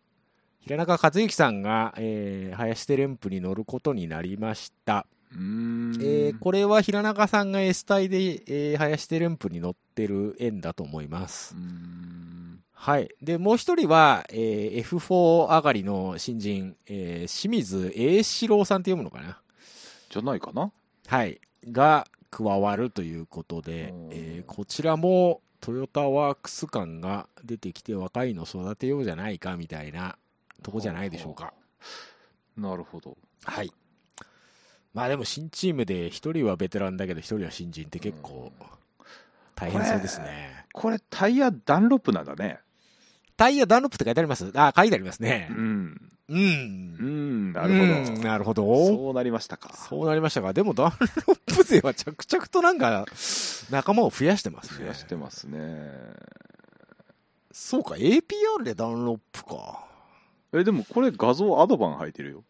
[0.61, 5.05] 平中克之さんが、えー林テレンプに乗ることになりました。
[5.37, 8.17] えーこれは平中さんが S 隊で、
[8.47, 11.55] えー林テレンプに乗ってる縁だと思いうます
[12.73, 13.09] はい。
[13.21, 19.39] で、もう一人は、えー F4 上がりの新人、えー清水栄志郎さんって読むのかな？
[20.09, 20.71] じゃないかな？
[21.07, 21.39] はい。
[21.71, 30.15] が加わるということでうん、えーこちらもトヨタワークス感が出てきて若いの育てようじゃないかみたいな
[30.61, 31.53] とこじゃないでしょうか。
[32.55, 33.71] なるほどはい。
[34.95, 38.51] まあでも新チームで一人はベテランだけど一人は新人って結構
[39.53, 40.65] 大変そうですね。
[40.73, 42.59] これタイヤダンロップなんだね
[43.37, 45.53] タイヤダンロップって書いてありますあ、書いてありますねう。
[45.53, 46.33] んう。
[46.33, 48.87] うんんなるほうんどなるほど。
[48.87, 50.93] そうなりましたかそうなりましたが、でもダン
[51.27, 53.05] ロップ勢は着々となんか
[53.69, 54.79] 仲間を増やしてますね。
[54.79, 55.59] 増やしてますね
[57.51, 59.83] そうか、APR でダンロップか。
[60.53, 62.43] えでもこれ画像アドバン入ってるよ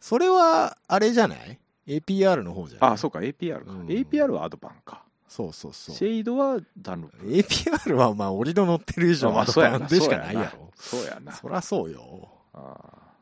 [0.00, 1.58] それは、あれじゃない？
[1.86, 2.90] ?APR の方じゃない？
[2.92, 5.96] あそうか APR か、うん APR はアドバンかそうそうそう。
[5.96, 10.70] シェイドはダンロップ APR はまあ、折りの乗ってる以上、アドそうやなバンでしかないやろ。
[10.76, 12.28] そうやなそらそうよ。
[12.52, 13.12] あ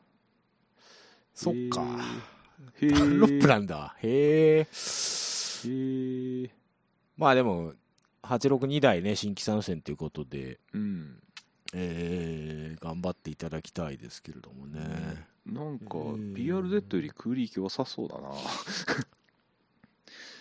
[1.33, 1.81] そっか。
[2.81, 3.95] へーダンロップなんだ。
[4.01, 4.59] へえ。
[4.59, 6.49] へー
[7.17, 7.73] まあでも、
[8.23, 11.22] 862台ね、新規参戦ということで、うん
[11.73, 15.25] えー、頑張っていただきたいですけれどもね。
[15.45, 16.33] なんかー。
[16.33, 18.29] BRZ より空力良さそうだな。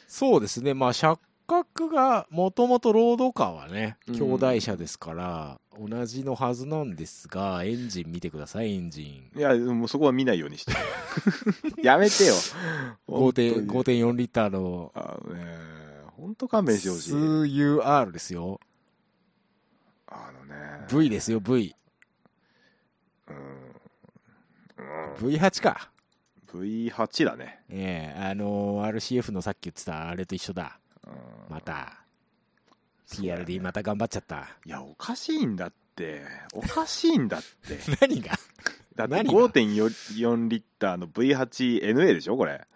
[0.06, 4.14] そうですね、まあ、車格がもともとロードカーはね、うん。
[4.14, 9.38] 兄弟車ですから、同じのはずなんですが、エンジン見てください、エンジン。
[9.38, 10.72] いやもうそこは見ないようにして。
[11.82, 12.34] やめてよ。
[13.06, 13.54] 本当に。
[13.54, 15.44] 5.4 5.4リッターのあのね
[16.16, 17.12] 本当勘弁してほしい。
[17.12, 18.60] 2UR ですよ。
[20.14, 21.74] あのね V ですよ、V。
[23.28, 23.36] うん、
[25.24, 25.90] うん、V8 か。
[26.52, 30.78] V8 だね、ええあのー RCF のさっき言ってたあれと一緒だ。
[31.06, 31.12] うん、
[31.48, 31.98] また。
[33.10, 34.48] PRD また頑張っちゃった。
[34.64, 36.22] いやおかしいんだって
[36.54, 38.32] おかしいんだって 何が？
[38.96, 42.66] だって何が？5.4リッターの V8NA でしょこれ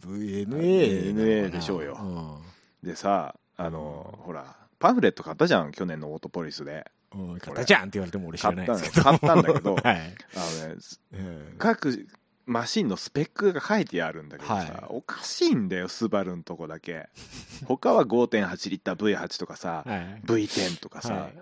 [0.00, 1.14] ?VNA。
[1.14, 2.40] NA でしょうよ
[2.82, 6.84] でさあのほらパンフレット買ったじゃん去年のオートポリスで。
[7.40, 9.02] 買ったじゃんって言われても俺知らないですけど。
[9.02, 9.82] 買ったんだけど はい。
[9.86, 10.76] あのね
[11.14, 12.06] うん各
[12.44, 17.08] マシンのスペックが書いてあるんだけどさ、はいおかしいんだよスバルのとこだけ
[17.64, 20.20] 他は5.8リッター V8 とかさ、はい。
[20.26, 21.34] V10 とかさ、はい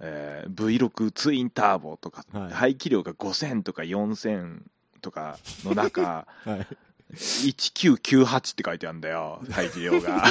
[0.00, 4.60] えー V6 ツインターボとか、はい排気量が5000とか4000
[5.00, 6.66] とかの中 はい。
[7.14, 10.22] 1998って書いてあるんだよ排気量が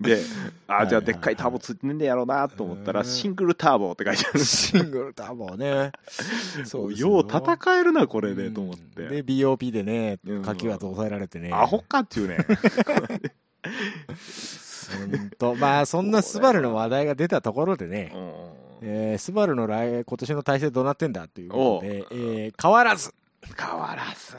[0.00, 0.22] で
[0.66, 3.06] あじゃあでっかいターボついてねえんだやろうなと思ったらうん。
[3.06, 4.40] シングルターボって書いてある。
[4.40, 5.92] シングルターボね。
[6.64, 7.20] そうよ。
[7.20, 9.08] う戦えるなこれでと思って、うん。
[9.10, 11.50] で、BOP でねうん、火球圧抑えられてね。
[11.52, 12.38] アホかっていうね。
[14.98, 15.54] ほんと。
[15.54, 23.12] まあ、そんなスバルの話題が出たところでね、うんえースバルの来今年の体制どうなってんだということで、えー変わらず。
[23.56, 24.36] 変わらず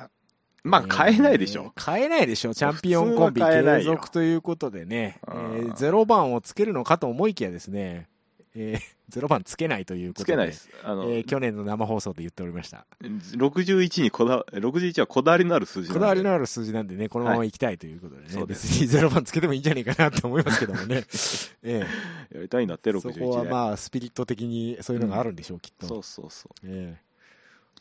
[0.63, 2.54] まあ変えないでしょ、えー変えないでしょ。
[2.54, 5.71] チャンピオンコンビ継続ということでね、えうん。
[5.71, 8.08] ーゼロ番をつけるのかと思いきやですね、
[8.56, 10.24] えー ゼロ番つけないということで。
[10.24, 10.69] つけないです。
[10.86, 12.86] あの、えー去年の生放送で言っておりました。
[13.02, 15.93] 61にこだ61はこだわりのある数字なんで。
[15.95, 18.67] こだわりのある数字なんでね、このまま行きたいということでね、そうです。
[18.67, 21.04] 別にゼロ番つけてもいいんじゃないかなと思いますけどもね。
[21.63, 21.84] え
[22.34, 25.88] やりたいんだってえそこ61ではまあ、スピリット的にそういうのがあるんでしょう、きっと。
[25.88, 26.67] そうそうそう。
[26.67, 27.02] ええ。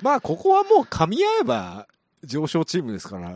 [0.02, 1.86] まあ、ここはもう噛み合えば
[2.24, 3.30] 上昇チームですから、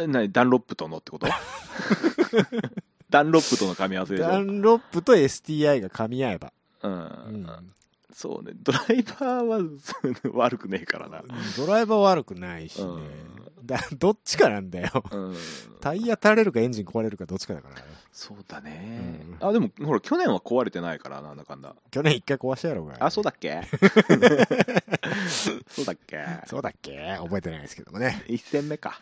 [0.00, 0.30] え何？
[0.32, 1.26] ダンロップとのってこと？
[3.10, 6.52] ダンロップとの噛み合わせでダンロップと STI が噛み合えば。
[6.82, 6.92] うん。
[6.92, 7.72] うん
[8.12, 8.52] そうね。
[8.54, 9.60] ドライバーは
[10.34, 11.22] 悪くねえからな、
[11.56, 12.90] ドライバー悪くないしね。
[13.64, 15.04] だどっちかなんだよ。
[15.10, 15.36] うん、
[15.80, 17.76] タイヤ垂れるかエンジン壊れるかどっちかだから。
[18.10, 19.48] そうだね、うん。
[19.48, 21.56] あでもほら去年は壊れてないからなんだか。
[21.56, 22.96] んだ去年一回壊したやろうが。
[22.98, 23.62] あそうだっけ？
[25.68, 26.24] そうだっけ？
[26.46, 27.16] そうだっけ？
[27.20, 28.24] 覚えてないですけどもね。
[28.28, 28.98] 1戦目か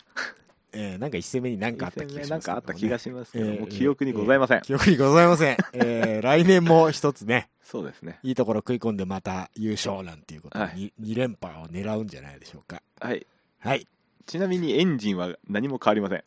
[0.73, 5.57] えーなんか一戦目になんかあった気がします、なんかあった気がしますけど、えーもう記憶にございません、記憶にございません。
[5.73, 12.81] えー来年も一つね、そうですねいいところ食い込んでまた優勝なんていうことで、はに2連覇を狙うんじゃないでしょうか。
[12.99, 13.25] はい
[13.59, 13.87] はい。
[14.25, 16.23] ちなみにエンジンは何も変わりません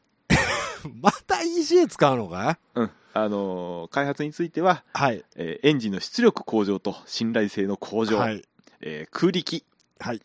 [1.00, 2.58] また ECA 使うのか？
[2.74, 5.24] うんあのー開発については、はい。
[5.36, 8.42] えーエンジンの出力向上と信頼性の向上、はい。
[8.80, 9.64] えー空力
[10.00, 10.20] はい。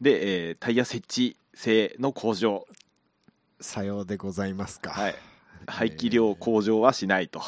[0.00, 2.66] で、えータイヤ設置性の向上、
[3.64, 4.90] さようでございますか。
[4.90, 5.14] はい、
[5.66, 7.40] 排気量向上はしないと。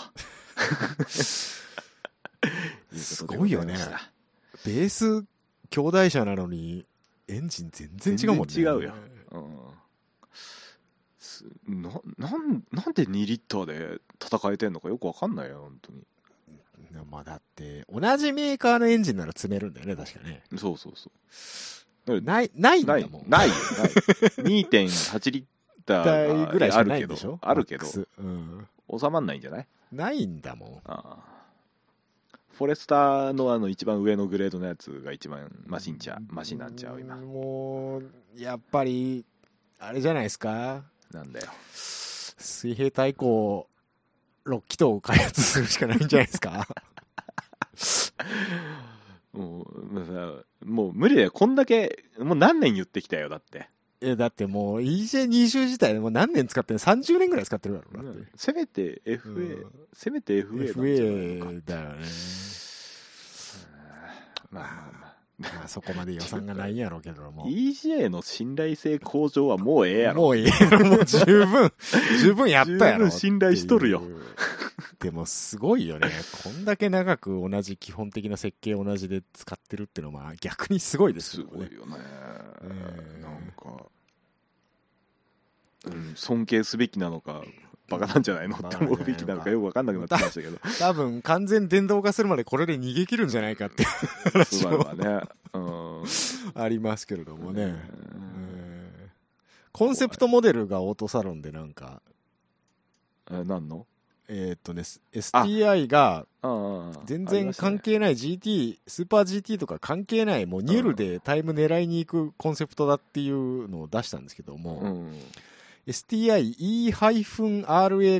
[2.96, 3.76] すごいよね
[4.64, 5.26] ベース
[5.68, 6.86] 兄弟車なのに、
[7.28, 8.54] エンジン全然違うもんね。
[8.54, 8.94] 違うよ
[9.32, 9.58] うん
[11.18, 16.02] すななんなんで2リッターで戦えてんのかよくわかんないよ本当に
[17.10, 20.42] まあだって、同じメーカーのエンジンなら積めるんだよね、確かね。
[20.56, 21.10] そうそうそ
[22.06, 23.24] うない、ないんだもん。
[23.28, 23.90] ないよない
[24.64, 25.44] 2.8リッ
[25.86, 27.86] タ台ーぐらいしかがあるけどないんでしょあるけど
[28.18, 28.66] うん。
[28.98, 29.66] 収まんないんじゃない？
[29.92, 30.80] ないんだもん。
[30.84, 31.36] ああ
[32.52, 39.26] フォレスターのあの一番上のグレードのやつが一番マシンちゃうマシンなんちゃう今もう、やっぱり、
[39.78, 40.82] あれじゃないですか？
[41.12, 43.68] なんだよ水平対向
[44.46, 46.66] 6気筒を開発するしかないんじゃないですか？
[49.32, 53.68] もうもうさもう無理だよこんだけもう何年言ってきたよだって
[54.06, 58.24] え、だってもう EJ20 自体でもう何年使ってる ?30 年ぐらい使ってるからだって。
[58.36, 61.44] せめて FA、うんせめて FA なんじゃないの？
[61.46, 62.06] か FA だよね。
[64.50, 64.64] まあ
[65.38, 67.46] まあそこまで予算がないんやろうけども。
[67.48, 71.72] EJ の信頼性向上はもうええやろもういいやろ、もう十分、
[72.22, 73.06] 十分やったやろ。
[73.06, 74.02] 十分信頼しとるよ。
[74.98, 76.10] でもすごいよね。
[76.42, 81.50] こんだけ長く同じ基本的な設計同じで使ってるっていうのはまあ逆にすごいですすよね。
[81.54, 81.96] ごいよね、
[82.62, 82.66] う
[83.18, 83.84] んなんか、
[85.86, 87.42] うん、尊敬すべきなのか
[87.88, 90.58] バカなんじゃないのって思うべきなのかよく分かんなくなってきましたけど。
[90.78, 95.20] 多分完全電動化するまでこれで逃げ切るんじゃないかって話もはね、
[95.52, 96.04] うん。
[96.54, 97.62] ありますけれどもね。
[97.62, 97.70] うん。
[97.70, 97.76] うん。
[99.72, 102.02] コンセプトモデルがオートサロンでなんか、
[103.30, 103.86] え何の？
[104.28, 106.26] えーっとね、STI が
[107.04, 115.12] 全然関係係ない GT、スーパー GT とか関係ない、もうニュールでタイム狙いに行くコンセプトだっていうのを出したんですけども、うん、
[115.86, 116.90] STI-E-RA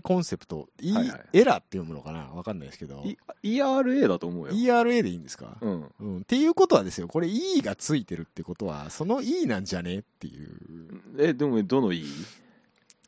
[0.01, 1.21] コンセプト、E はいはい。
[1.33, 2.31] エラーって読むのかな？
[2.33, 10.51] わかんないですけど、い ERA だと思うよ、ERA でいいんですか、うん、うん、っていうことはですよ、これ E がついてるってことは、その E なんじゃねっていう、
[11.19, 12.05] えでもどの E?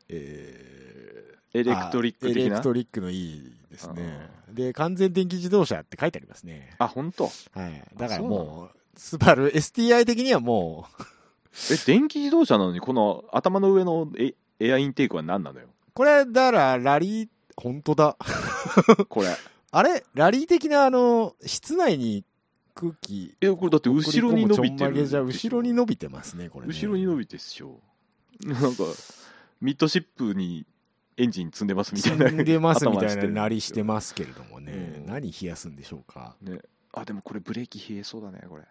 [0.08, 4.28] えエレクトリックエレ的なクトリックの E ですね。
[4.52, 6.74] で、完全電気自動車って書いてありますね。
[6.78, 7.24] あ本当？
[7.24, 7.30] は
[7.68, 7.84] い。
[7.96, 9.52] だからもう、スバル。
[9.52, 10.86] STI 的にはも
[11.70, 15.66] え電気自動車なのにこの頭の上のエエアインテークは何なのよ？
[15.66, 18.16] う、これ、だから、ラリー、本当だ。
[19.08, 19.28] これ。
[19.70, 20.04] あれ？
[20.14, 22.24] ラリー的な、あの、室内に
[22.74, 26.72] 空気、えこれだって後ろに伸びてる送り込むちょんまげじゃ、後ろに伸びてますね、これ、ね。
[26.72, 27.80] 後ろに伸びてっしょ。
[28.44, 28.84] なんか
[29.60, 30.64] ミッドシップに
[31.16, 32.28] エンジン積んでますみたいな。
[32.28, 35.06] 積んでますみたいななりしてますけれどもね、うん。
[35.06, 36.36] 何冷やすんでしょうか。
[36.40, 36.60] ね
[37.00, 38.62] あでもこれブレーキ冷えそうだねこれ。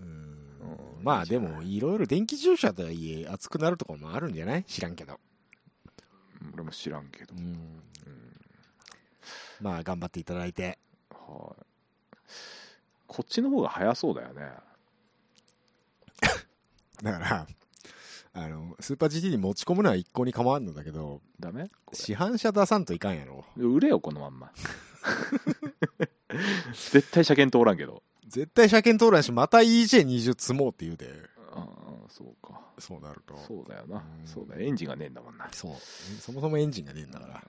[0.00, 0.06] うん。
[0.06, 1.04] うん。
[1.04, 4.64] まあでも、いろいろ電気自動車とはいえ、熱くなるところもあるんじゃない？
[4.64, 5.14] 知らんけど。
[5.14, 7.44] うん俺も知らんけど、うん。
[7.46, 7.82] うん。
[9.60, 10.78] まあ、頑張っていただいて。
[11.10, 11.62] はい。
[13.08, 14.42] こっちの方が早そうだよね。
[17.02, 17.46] だから、
[18.34, 21.70] あの、スーパー GT に持ち込むのは一向に構わんのだけど、ダメ？
[21.84, 23.44] こ市販車出さんといかんやろ。
[23.56, 24.52] れ売れよこのまんま
[26.92, 31.10] 絶対車検通らんけど絶対車検通らんし、また EJ20 積もうって言うで、
[31.52, 33.36] ああそうかそうなると。
[33.46, 35.72] そうだよなうんそうだよエンジンがねえんだもんなそう。
[36.20, 37.42] そもそもエンジンがねえんだから。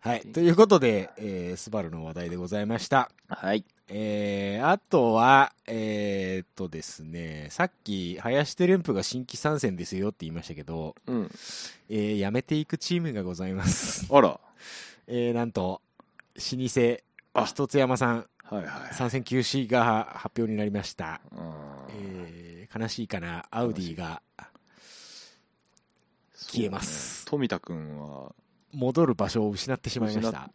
[0.00, 0.20] はい。
[0.20, 3.10] うんということで、えースバルの話題でございました。
[3.28, 11.30] はいえー、あとは、えーっとですね、さっき、林テレンプが新規参戦ですよって言いましたけど、うん
[11.90, 14.06] えー、辞めていくチームがございます。
[14.10, 14.40] あら
[15.06, 15.82] えー、なんと、
[16.36, 16.98] 老舗、
[17.34, 17.44] あ。
[17.44, 18.94] 一つ山さん、はいはい。
[18.94, 21.20] 参戦休止が発表になりました。
[21.90, 24.22] えー、悲しいかな、アウディが
[26.54, 27.24] 消えます。
[27.26, 28.32] 富田君は。
[28.72, 30.50] 戻る場所を失ってしまいまし失た。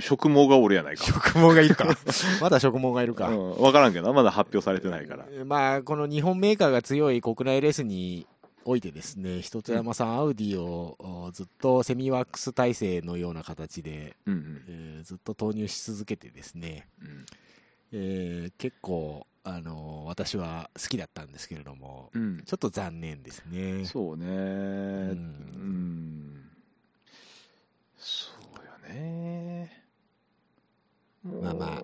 [0.00, 1.04] 植毛がおるやないか。
[1.04, 1.86] 植毛がいるか。
[2.40, 3.28] まだ植毛がいるか。
[3.28, 5.26] うん、分からんけどまだ発表されてないから。
[5.44, 8.26] まあ、この日本メーカーが強い国内レースに
[8.64, 14.64] おいてですね、一つ山さん、アウディをおずっとセミワックス体制のような形で、うんうん。
[14.68, 17.26] えーずっと投入し続けてですね、うん。
[17.92, 22.42] えー結構、あのー私は好きだったんですけれども、うん。
[22.44, 23.84] ちょっと残念ですね。
[23.86, 24.26] そうね。
[24.26, 25.14] うん。
[26.34, 26.50] ん。
[27.96, 28.30] そ
[28.62, 29.84] うよね。
[31.24, 31.82] まあまあ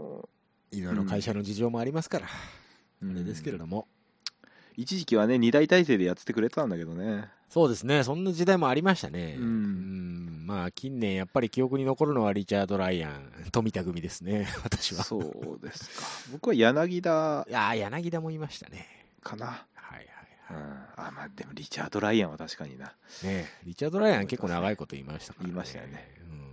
[0.71, 2.27] いろいろ会社の事情もありますから、
[3.03, 3.11] うん。
[3.13, 3.87] あれですけれども、
[4.77, 7.29] 一時期はね二大体制でやっててくれてたんだけどね。
[7.55, 9.37] そうですね、そんな時代もありましたね。
[9.39, 9.45] うん。
[9.45, 10.45] うん。
[10.45, 15.05] まあ、近年やっぱり記憶に残るのはリチャード・ライアン、 富田組ですね、 私は。
[15.05, 16.07] そうですか。
[16.33, 18.89] 僕は柳田いやー柳田もいましたね。
[19.23, 20.09] かな、はい
[20.51, 20.65] うん、はい。
[20.65, 22.93] はあまあでもリチャード・ライアンは確かにな。
[23.23, 26.11] いねリチャード・ライアン結構長いこと言いましたから、言いましたよね。
[26.29, 26.44] うん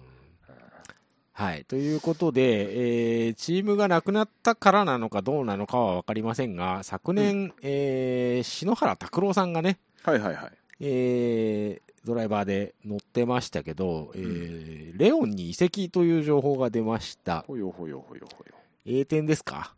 [1.34, 1.66] はい。
[1.66, 10.52] ということで、えーチームがなくなったからなのかどうなのかは分かりませんが、昨年、えー篠原拓郎さんがね、はいはいはい。
[10.82, 17.46] えードライバーで乗ってましたけど、えーレオンに移籍という情報が出ました。
[17.48, 18.56] ほよほよほよほよ。
[18.86, 19.74] 栄転ですか？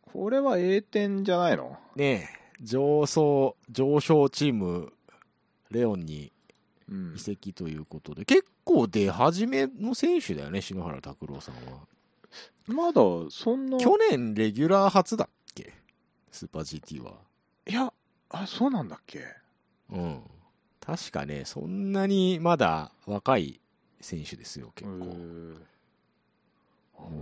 [0.00, 1.76] これは A 点じゃないの？
[1.96, 2.28] ね
[2.60, 4.92] え、上昇、上昇チーム、
[5.70, 6.32] レオンに
[6.88, 7.14] うん。
[7.14, 11.86] 移籍ということで、結構出始めの選手だよね、篠原拓郎さんは。
[12.66, 13.00] まだ
[13.30, 15.72] そんな去年レギュラー初だっけ？
[16.32, 17.12] スーパー GT は。
[17.66, 17.92] いや
[18.30, 19.24] あそうなんだっけ？
[19.90, 20.20] うん。
[20.80, 23.60] 確かね、そんなにまだ若い
[24.00, 25.16] 選手ですよ、結構。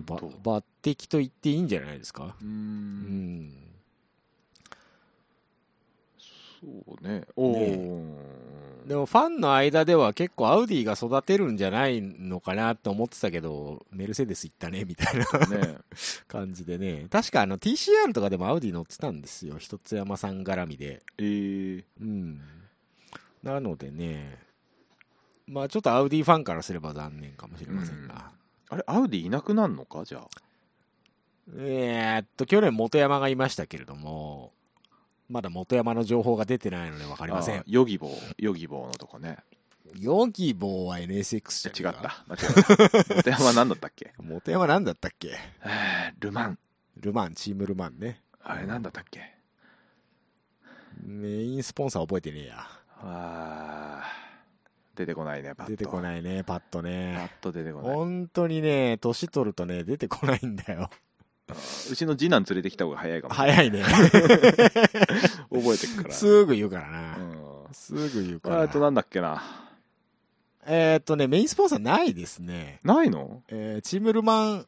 [0.07, 2.37] ば抜擢と言っていいんじゃないですか？
[2.41, 3.53] うーうんん。
[6.61, 6.67] そ
[7.03, 8.17] うねおお、
[8.87, 15.25] でもファンの間では結構アウディが育てるんじゃないのかなって思ってたけど、メルセデス行ったね、みたいな
[15.57, 15.77] ね
[16.27, 17.07] 感じでね。
[17.11, 19.59] 確かあの TCR とかでもアウディ乗ってたんですよ。
[19.59, 21.03] 一つ山さん絡みで。
[21.19, 22.41] えー、うん。
[23.43, 24.39] なのでね、
[25.47, 28.33] まあちょっとアウディファンからすれば残念かもしれませんが。
[28.69, 30.29] あれアウディいなくなるのかじゃあ
[31.57, 34.53] えーっと、去年元山がいましたけれども、
[35.29, 37.61] まだ元山の情報が出てないので分かりません。
[37.61, 39.39] あヨギボーヨギボーのとこね
[39.99, 42.39] ヨギボーは NSX じ違っゃねえかた間違
[43.17, 44.13] えた元山何だったっけ？
[44.23, 45.37] 元山なんだったっけ？
[45.65, 46.59] えールマン
[46.97, 48.21] ルマン、チームルマンね。
[48.43, 49.35] あれ何だったっけ？
[51.03, 52.67] メインスポンサー覚えてねえや。
[53.01, 57.31] あー出てこないねパッと出てこいないね、パッとパッね。
[57.41, 60.91] と出てこない本当にね、年取るとね、出てこないんだよ。
[61.91, 63.83] うちの次男連れてきた方が早いかも早いね。
[63.85, 67.17] 覚えてっからすぐ言うからな。
[67.19, 67.43] うん
[67.73, 68.63] すぐ言うから。
[68.63, 69.43] あとなんだっけな
[70.67, 72.81] えーっとね、メインスポンサーないですね。
[72.85, 73.43] ないの？
[73.49, 74.67] えーチームルマン、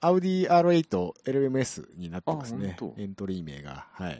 [0.00, 3.86] アウディ R8、LMS になってますねエントリー名が。
[3.92, 4.18] はい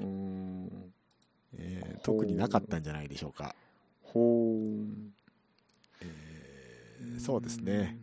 [1.58, 3.54] えー特になかったんじゃないでしょうか。
[4.02, 4.84] ほー
[6.02, 7.98] えーそうですね。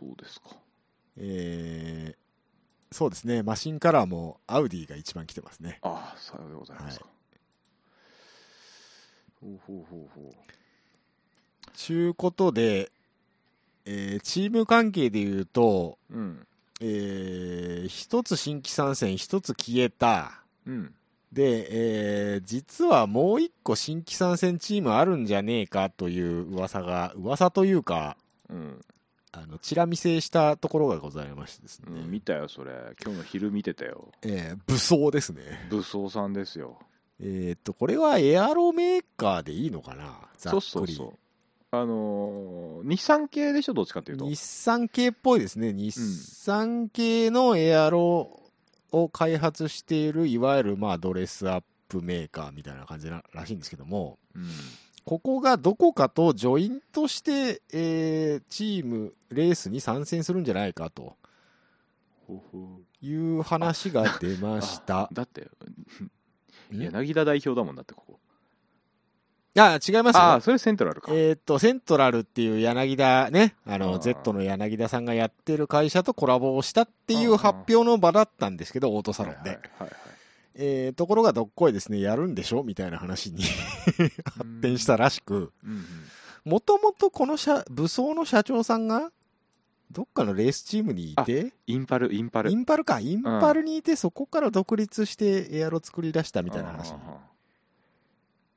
[0.00, 0.48] そうですか
[1.18, 2.25] えー
[2.92, 3.42] そうですね。
[3.42, 5.78] マシンカラーもアウディが一番来てますね。
[5.82, 7.06] ああさようでございますか、
[9.40, 10.34] ほうほうほうほ
[11.74, 12.90] ちゅうことで、
[13.84, 16.46] えーチーム関係で言うと、ううん
[16.80, 20.40] えー一つ新規参戦、一つ消えた。
[20.66, 20.94] うん
[21.32, 28.16] で、えー実はもう一個新規参戦チームあるんじゃねえかという噂が、噂というか、
[28.48, 28.84] うん、
[29.32, 31.86] あの、チラ見せしたところがございましてですね。
[31.90, 32.72] うん、見たよそれ。
[33.04, 34.12] 今日の昼見てたよ。
[34.22, 35.66] えー武装ですね。
[35.70, 36.78] 武装さんですよ。
[37.20, 40.18] えーっと、これはエアロメーカーでいいのかな？
[40.38, 40.60] ざっくり。
[40.62, 41.18] そうそうそう。
[41.72, 44.26] あのー日産系でしょどっちかっていうと。
[44.26, 45.72] 日産系っぽいですね。
[45.72, 48.40] 日産系のエアロ
[48.92, 54.44] を開発している、いわゆるまあドレスアップメーカーみたいな感じならしいんですけども、うん
[55.06, 61.16] ここがどこかとジョイントして、えーチーム、レースに参戦するんじゃないかと。
[63.00, 65.02] いう話が出ましうた。
[65.02, 65.08] あ。
[65.12, 65.48] だって
[66.72, 68.18] 柳田代表だもんだってここ。
[69.54, 70.22] や、違いますよ。
[70.22, 79.50] ああそれセントラルか、えーっと、セントラルっていう柳田ね、あの、Z の柳田さんがやってる会社とコラボをしたっていう発表の場だったんですけど、オートサロンで。
[79.50, 80.15] はいはいはいはい
[80.58, 82.62] えーところがどっこいですね、やるんでしょ？
[82.62, 83.42] みたいな話に
[84.24, 85.84] 発展したらしく、うんうん
[86.46, 89.10] もともとこの社、武装の社長さんが、
[89.90, 92.52] どっかのレースチームにいて、インパルインパル。
[92.52, 96.92] インパルか、インパルにいて、そこから独立してエアロ作り出したみたいな話。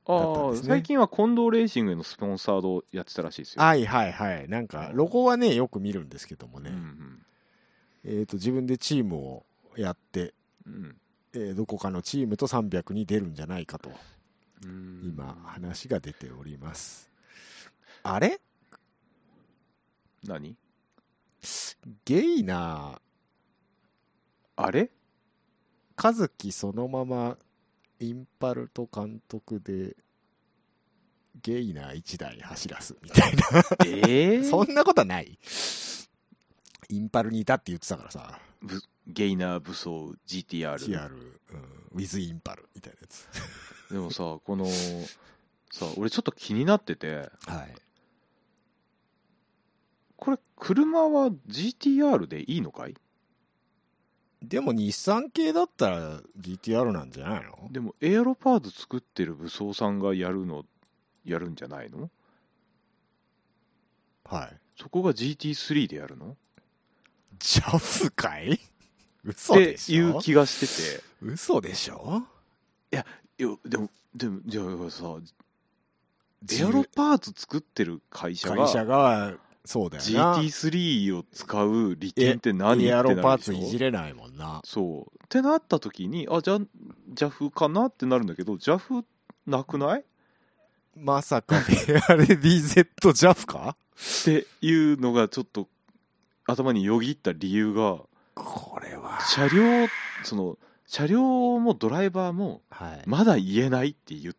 [0.06, 0.56] あね。
[0.62, 4.48] 最近は近藤レーシングのスポンサードやってたらしいですよ、はいはいはい。
[4.48, 7.26] なんか、ロゴはね、よく見るんですけどもね、うん
[8.04, 9.44] えっ、と、自分でチームを
[9.76, 10.32] やって、
[10.64, 10.96] うん
[11.32, 13.90] えーどこかのチームと300に出るんじゃないかと、
[14.64, 15.00] うん。
[15.04, 17.10] 今、話が出ております。
[18.02, 18.40] あれ？
[20.24, 20.56] 何？
[22.04, 24.90] ゲイナー、あれ？
[26.02, 27.36] 和樹そのまま
[27.98, 29.94] インパルト監督で
[31.42, 33.42] ゲイナー1台走らすみたいな。
[33.86, 35.38] ええ そんなことはない。
[36.88, 38.40] インパルにいたって言ってたからさ。
[38.62, 41.18] ぶゲイナー武装 GTR TR、うん、
[41.92, 42.68] ウィズインパル。
[42.74, 43.28] みたいなやつ。
[43.92, 44.66] でもさこの
[45.70, 47.30] さ俺ちょっと気になってて。
[47.46, 47.74] はい。
[50.16, 52.94] これ車は GTR でいいのかい？
[54.42, 57.68] でも日産系だったら GTR なんじゃないの？
[57.70, 60.64] でもエアロパーツ作ってる武装さんがやるの
[61.24, 62.10] やるんじゃないの？
[64.24, 64.60] はい。
[64.78, 66.36] そこが GT3 でやるの？
[67.38, 68.60] ジャズかい？
[69.24, 70.04] 嘘ってでしょ？
[70.04, 71.04] いう気がしてて。
[71.22, 72.22] 嘘でしょ？
[72.92, 73.04] いや
[73.36, 73.46] で
[73.76, 75.16] もでもじゃあさ
[76.50, 80.38] エアロパーツ作ってる会社が会社がそうだよな。
[80.38, 84.62] GT3 を使う利点って何エアロパーツいじれないもんな。
[84.64, 85.16] そう。
[85.24, 86.60] ってなった時にあじゃあ
[87.14, 89.04] JAF かなってなるんだけど JAF
[89.46, 90.04] なくない？
[90.96, 93.76] まさかフェアレディ Z ジャフか？
[93.76, 95.68] っていうのがちょっと
[96.46, 97.98] 頭によぎった理由が。
[99.28, 99.88] 車両
[100.24, 103.02] その車両もドライバーもはい。
[103.06, 104.34] まだ言えないって言っ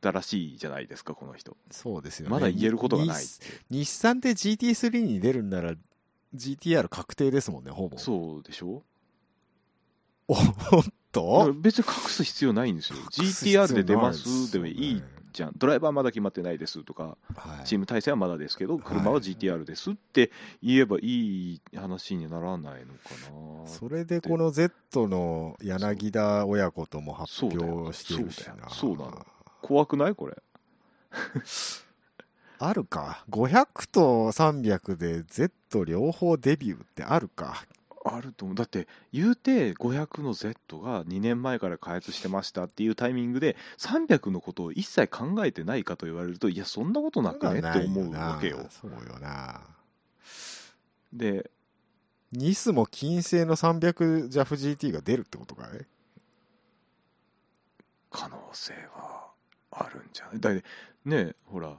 [0.00, 2.30] たらしいじゃないですかこの人そうですよね。
[2.30, 3.26] まだ言えることがないっ
[3.70, 5.74] 日産で GT3 に出るんなら
[6.34, 7.98] GTR 確定ですもんね、ほぼ。
[7.98, 8.82] そうでしょ？
[10.28, 10.36] おっ
[11.12, 11.52] と？
[11.54, 15.02] 別に隠す必要ないんですよ GTR で出ますでもいい
[15.32, 15.52] じゃん。
[15.56, 17.64] ドライバーまだ決まってないですとかはい。
[17.64, 20.30] チーム体制はまだですけど車は GTR ですって
[20.62, 23.10] 言えばいい話にならないのか
[23.62, 28.68] なそれでこの Z の柳田親子とも発表してるしな。
[28.70, 28.96] そう
[29.62, 30.36] 怖くないこれ。
[32.58, 33.24] あるか。
[33.30, 34.00] 500と
[34.32, 37.64] 300で Z 両方デビューってあるか。
[38.04, 38.56] あると思う。
[38.56, 48.66] だって言うて500の Z が2年前から開発してましたっていうタイミングで300のことを一切考えてないかと言われるといやそんなことなくねって思うわけよ。
[48.70, 49.60] そうよな。
[51.12, 51.50] で
[52.32, 55.68] ニスも金星の 300JAFGT が出るってことかい？
[58.10, 59.26] 可能性は
[59.72, 60.40] あるんじゃない？
[60.40, 60.64] だって
[61.04, 61.76] ねほら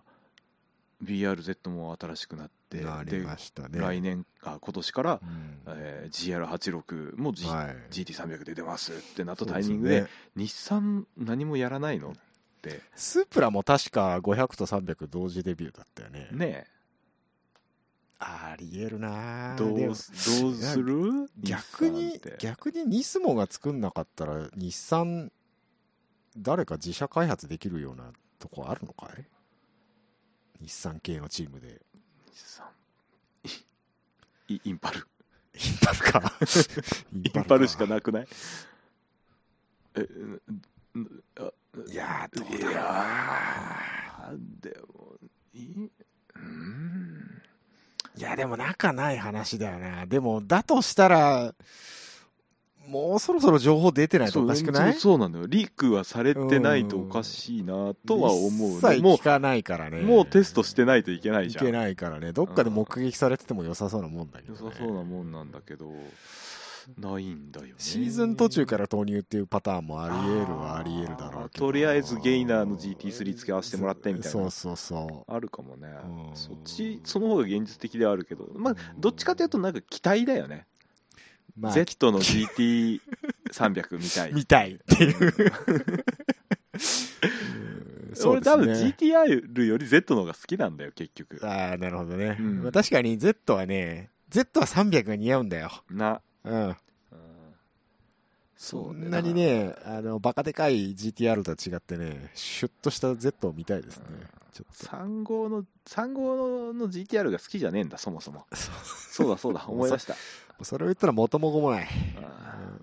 [1.04, 3.80] BRZ も新しくなってなりでましたね。
[3.80, 5.62] 来年あ今年から、うん。
[5.68, 7.76] えー GR86 も、G はい。
[7.92, 12.10] GT300 で出ますってなったタイミングで日産何もやらないの？
[12.10, 12.14] っ
[12.62, 12.82] て。
[12.96, 16.30] スープラも確か500と300同時デビューだったよね。
[16.32, 16.66] ね
[18.24, 21.28] ありえるなどうすどうする？
[21.40, 25.32] 逆に逆にニスモが作んなかったら、日産、
[26.38, 29.26] 誰か自社開発できるようなとこあるのかい？
[30.62, 31.82] 日産系のチームで。
[32.32, 32.66] 日産
[34.48, 35.00] イ インパル
[35.56, 36.34] インパルか。
[37.14, 38.28] イ インパルしかななくない？
[39.96, 40.08] え
[41.88, 42.72] いやー、どういだ
[44.30, 45.18] ろうでも
[45.54, 45.90] い？
[46.36, 47.42] うん
[48.18, 50.06] いや、でも仲ない話だよな。
[50.06, 51.56] でも、だとしたら、
[52.88, 54.94] もうそろそろ情報出てないとおかしくない？
[54.94, 55.46] そうそうなんだよ。
[55.48, 58.72] リークはされてないとおかしいなとは思う。
[58.80, 60.00] 一切も聞かないからね。
[60.00, 61.64] うもうテストしてないといけないじゃん。
[61.64, 62.34] いけないからね。
[62.34, 64.60] どっかで目撃されてても良さそうなもんだけど、ね。
[64.62, 65.92] 良さそうなもんなんだけど
[66.98, 67.74] ないんだよね。
[67.78, 71.66] シーズン途中から投入っていうパターンもあり得るはあり得るだろうけど。
[71.68, 75.32] とりあえずゲイナーの GT3 付け合わせてもらってみたいなそうそうそう。
[75.32, 75.88] あるかもね。
[75.88, 76.36] うん。
[76.36, 78.50] そっちその方が現実的ではあるけど。
[78.56, 80.66] まあどっちかというとなんか期待だよね、
[81.58, 85.34] まあ、Z の GT300 みたい見たいっていう。
[88.16, 88.68] そう俺多分。
[88.70, 92.38] GTR より Z の方が好きなんだよ結局ああ、なるほどね。
[92.40, 95.72] うんまあ、確かに Z はね、Z は300が似合うんだよ。
[95.90, 96.68] な、うん。
[96.68, 96.76] うん
[98.62, 104.06] そんなにね、あの、バカでかい GTR とは違ってね、シュッとした Z を見たいですね。
[104.54, 104.86] ちょっと。
[104.86, 110.16] 3号の3号の GTR が好きじゃねえんだそもそも そうだそうだ思い出した
[110.64, 111.88] それを言ったら元も子もない。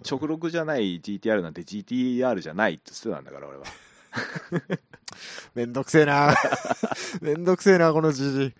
[0.08, 3.64] 直録じゃない GTR なんて GTR じゃないって言ってたんだから俺は。
[5.54, 6.34] めんどくせえな。
[7.20, 8.54] めんどくせえな、このじじ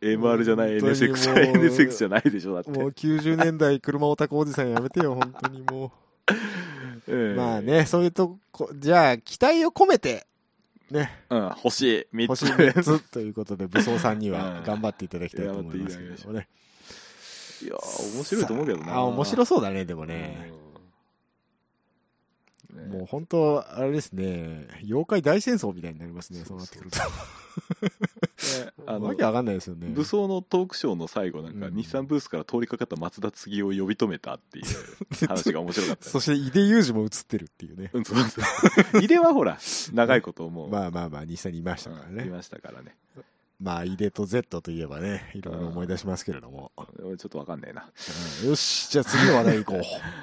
[0.00, 2.70] MR じゃない NSX じゃ NSX じゃないでしょだって。
[2.70, 2.72] い。
[2.72, 5.92] もう90年代車オタクおじさんやめてよ、本当にも
[7.08, 7.32] えう。
[7.32, 10.26] えまあね、そういうとこ、じゃあ、期待を込めて、
[10.90, 12.48] ね、うん星3星つ。
[12.50, 16.48] 3つということで、武装さんにはうん頑張っていただきたいと思いますけれどもね。
[17.62, 20.50] いやー面白いと思うけどなあ、面白そうだね、でもね。
[22.72, 26.98] ねもう本当、あれですね、妖怪大戦争みたいになりますね、そうなってくると。
[28.86, 29.88] あのわけわかんないですよね。
[29.88, 34.64] 武装のトークショーの最後なんか、うん日産ブースから通りかかった松田継ぎを呼び止めたっていう
[35.28, 37.90] 話が面白かったよそして、井出裕二も映ってるっていうね。
[37.92, 38.40] うんそうそ
[38.98, 39.58] う井出はほら
[39.92, 42.22] 長いこともう、 まあまあまあ、日産にいましたからね。
[42.22, 42.96] うんいましたからね
[43.62, 46.72] まあ、井出と Z といえばね、いろいろ思い出しますけれども。
[47.04, 47.88] 俺ちょっとわかんねえな
[48.42, 49.80] うんよし、じゃあ次の話題行こ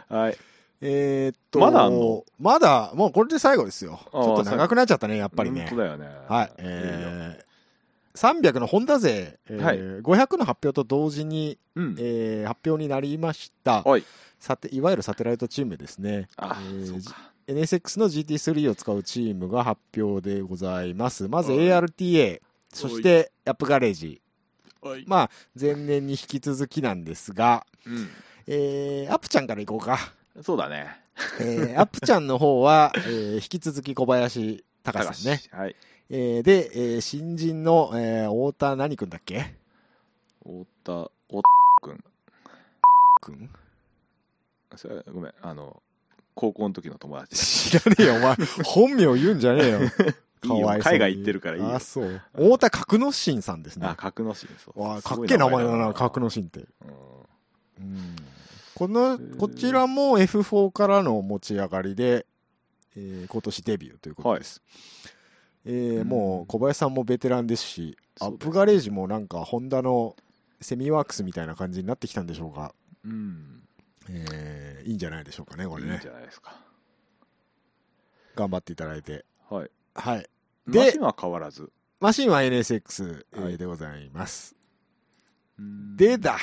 [0.10, 0.14] う。
[0.14, 0.38] はい
[0.82, 2.24] えーっと、まだあんの？
[2.40, 4.00] まだ、もうこれで最後ですよ。
[4.06, 5.70] ちあーょっと長くなっちゃったね、やっぱりね本。
[5.72, 6.52] 当だよねはい。
[6.58, 13.84] えー、300のホンダ勢、えーはい500の発表と同時に、うんえー発表になりました。
[13.84, 14.04] はい
[14.40, 16.30] さて、いわゆるサテライトチームですね。
[16.38, 21.28] あえーそうか NSX の GT3 を使うチームが発表でございます。
[21.28, 22.40] まずはい ARTA、
[22.74, 24.22] そしてアップガレージ。
[24.82, 27.90] はいまあ、前年に引き続きなんですが、う
[28.48, 29.96] えー、アップちゃんからいこうか。
[30.40, 30.88] んそうだね
[31.42, 35.42] えー、アップちゃんの方は、えー引き続き小林隆さんね。
[35.52, 35.76] はい
[36.10, 39.54] えーで、えー新人の、えー太田何君だっけ？
[40.44, 40.94] 太田
[41.30, 41.42] お
[41.84, 42.02] 君
[43.22, 43.50] くん
[44.78, 45.84] それごめんあの
[46.36, 48.36] 高校の時の友達知らねえよ、お前。
[48.64, 49.80] 本名言うんじゃねえよ。
[50.44, 52.22] いいよ海外行ってるからいいよあ、そう。
[52.34, 53.88] 太田角之進さんですね。
[53.88, 56.62] あ格之進そうわかっけえ名前だな、な角之進って。
[57.80, 58.16] うんうん
[58.76, 62.26] この、こちらも F4 からの持ち上がりで、
[62.96, 64.62] えー今年デビューということです。
[65.66, 70.16] えーうんもう小林さんもベテランですし、アップガレージもなんかホンダの
[70.62, 72.74] セミワークスみたいな感じになってきたんでしょうか。
[73.04, 73.64] うん
[74.10, 76.08] えーいいんじゃないでしょうかね、これねいいんじ。
[76.08, 76.56] ゃないですか
[78.36, 79.26] 頑張っていただいて。
[79.50, 80.26] はいはい。
[80.68, 81.72] でマシンは変わらず。
[82.00, 84.56] マシンは NSX、でございます。
[85.58, 85.98] うん。
[85.98, 86.38] でだ、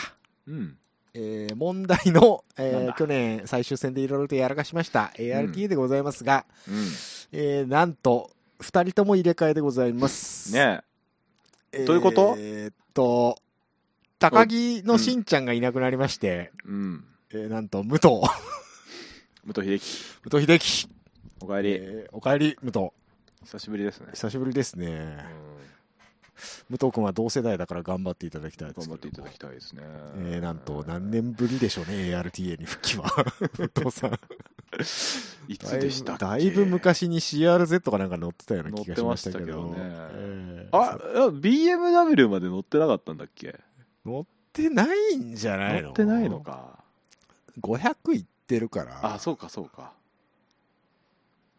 [0.47, 0.77] うん。
[1.15, 5.13] えー問題の、えー去年最終戦でいろいろとやらかしました。
[5.17, 6.75] ART でございますが、うん。
[7.33, 8.31] えーなんと、
[8.61, 10.53] 二人とも入れ替えでございます。
[10.53, 10.81] ね
[11.73, 11.79] え。
[11.85, 12.35] ーどういうこと？
[12.39, 13.39] えーっと、
[14.19, 17.05] 高木のしんちゃんがいなくなりまして、えうん。
[17.31, 18.21] えーなんと、武藤、
[19.45, 20.05] 武藤秀樹。
[20.23, 20.89] 武藤秀樹、
[21.41, 21.71] おかえり。
[21.73, 22.89] えーおかえり、武藤。
[23.47, 24.87] 久しぶりですね久しぶりですね。
[25.51, 25.57] うん
[26.69, 29.81] 武藤君は同世代だから頑張っていただきたいです頑張っていただきたいですね
[30.19, 33.05] えーなんと、何年ぶりでしょうね、ARTA に復帰は。
[33.57, 34.19] 武藤さん。
[35.49, 36.25] いつでしたっけ？
[36.27, 39.33] だいぶ昔に CRZ かなんか乗ってたような気がしましけど。
[39.33, 40.99] したたけどねえーああ
[41.31, 43.59] BMW まで乗ってなかったんだっけ？
[44.05, 45.87] 乗ってないんじゃないの？
[45.87, 46.41] 乗ってないの。
[46.41, 46.85] か
[47.63, 49.15] 500いってるから。
[49.15, 49.95] あそうかそうか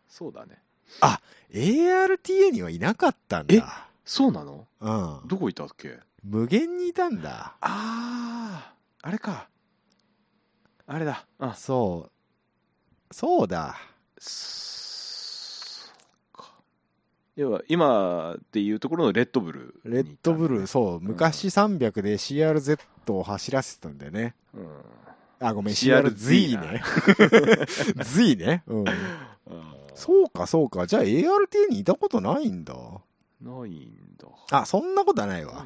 [0.08, 0.62] そうだね
[1.54, 3.88] ARTA にはいなかったんえだ。
[4.06, 4.66] そうなの？
[4.82, 4.92] う
[5.26, 5.28] ん。
[5.28, 6.00] どこいたっけ？
[6.24, 7.56] 無限にいたんだ。
[7.62, 9.48] あああれか
[10.86, 12.10] あれだあそ
[13.12, 13.14] う。
[13.14, 13.76] そうだ。
[14.20, 15.92] そ
[16.34, 16.52] うか
[17.36, 21.00] 要は今でいうところのレッドブルレッドブル、そう。
[21.00, 22.80] 昔300で CRZ
[23.14, 24.36] を走らせてたんだよね。
[24.54, 24.68] うん
[25.40, 26.82] あ、ごめん、CRZ CRZ ね。
[28.04, 28.64] Z ね。
[28.66, 28.90] うん。
[28.90, 28.94] あ
[29.98, 30.86] そうか、そうか。
[30.86, 32.74] じゃあ ARTA にいたことないんだ。
[32.74, 35.66] ーないんだあ、そんなことはないわ。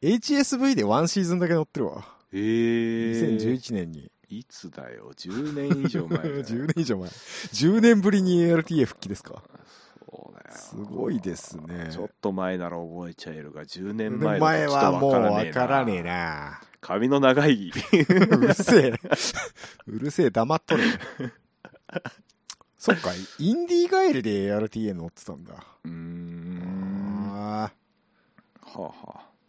[0.00, 2.04] HSV でワンシーズンだけ乗ってるわ。
[2.32, 4.10] えー、2011年に。
[4.30, 7.08] いつだよ？10年以上前だよ 10年以上前。
[7.08, 9.42] 10年ぶりに ARTA 復帰ですか。
[10.10, 16.60] そうだよすごいですねちょっと前なら覚えちゃえるが10年前だ前はもうわわからねえな。
[16.80, 18.94] 髪の長い うるせえ。
[19.86, 20.84] うるせえ、黙っとれ。
[22.82, 25.54] そっか、インディー帰りで ARTA 乗ってたんだ。
[25.84, 27.30] うーん。
[27.30, 27.72] はあ
[28.74, 28.80] あ、あ。
[28.80, 28.92] は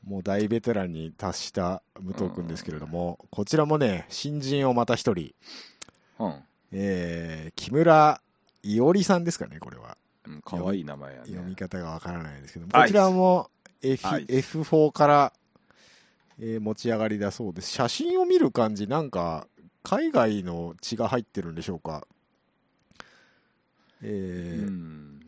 [0.06, 5.34] もう大ベテランに達した武藤君ですけれども、こちらもね、新人をまた一人、
[6.20, 6.34] あうん。
[6.74, 8.22] えー、木村
[8.62, 9.98] 伊織さんですかね、これは。
[10.28, 11.26] うんかわいい名前やね。
[11.26, 13.50] 読み方がわからないですけども、こちらも
[13.82, 14.60] F アイス。
[14.60, 15.34] F4 から、
[16.38, 17.72] えー持ち上がりだそうです。
[17.72, 19.48] 写真を見る感じ、なんか、
[19.82, 22.06] 海外の血が入ってるんでしょうか。
[24.04, 25.20] えーうん。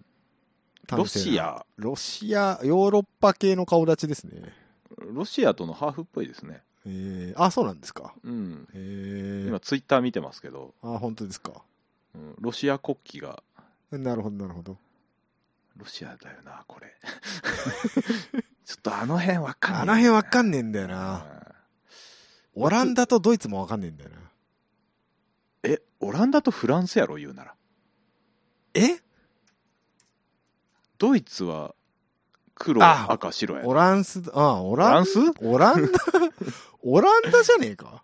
[0.87, 1.65] 端ロシア。
[1.77, 4.53] ロシア、ヨーロッパ系の顔立ちですね。
[4.97, 6.61] ロシアとのハーフっぽいですね。
[6.85, 8.13] えーあ、そうなんですか。
[8.23, 8.67] うん。
[8.73, 9.47] えー。
[9.47, 11.63] 今ツイッター見てますけど、あ、本当ですか。
[12.13, 12.35] うん。
[12.39, 13.41] ロシア国旗が。
[13.91, 14.77] なるほど、なるほど。
[15.77, 16.95] ロシアだよなこれ。
[18.65, 19.79] ちょっとあの辺わかんな。
[19.79, 20.95] いあの辺わかんんねえんだよな。
[20.95, 21.55] な
[22.53, 24.17] オランダとドイツもわかんねえんだよな。
[25.63, 27.55] えオランダとフランスやろ言うなら
[28.75, 28.99] え？
[30.97, 31.73] ドイツは
[32.53, 35.17] 黒あ赤白やオランス、あ、オフランス？
[35.41, 35.99] オランダ、
[36.83, 38.03] オランダじゃねえか？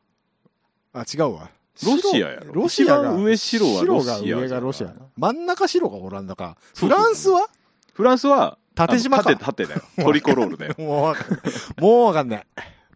[0.93, 1.49] あ、違うわ。
[1.86, 3.13] ロシアやろ白ロシアが。
[3.15, 4.93] 上白はロシア白が上がロシア。
[5.17, 6.57] 真ん中白がオランダか。
[6.76, 7.47] フランスは？
[7.93, 11.41] フランスは縦島か縦縦だよ トリコロールだよもうわかんない。
[11.80, 12.47] もうわかんない。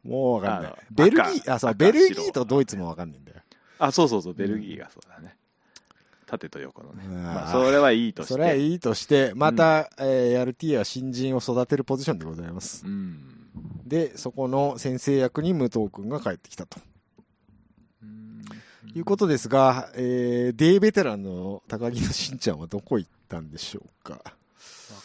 [0.04, 0.76] もうわかんない。
[0.92, 3.38] ベルギー、あ、そう、赤ベルギ白ーとドイツもわかんないんだよ。
[3.80, 5.38] あそうそうそうベルギーがそうだね
[6.26, 7.04] 縦と横のね。
[7.06, 7.24] うん。
[7.24, 8.34] まあそれはいいとして。
[8.34, 12.86] それはいいとして、また、えー RT は新人を育てるポジションでございます。
[12.86, 13.20] うん。
[13.86, 16.80] で、そこの先生役に武藤君が帰ってきたと。
[18.04, 18.44] うん。
[18.96, 24.14] いうことですが、えー、デーベテランの高木のしんちゃんはどこ行ったんでしょうか？
[24.14, 24.20] わ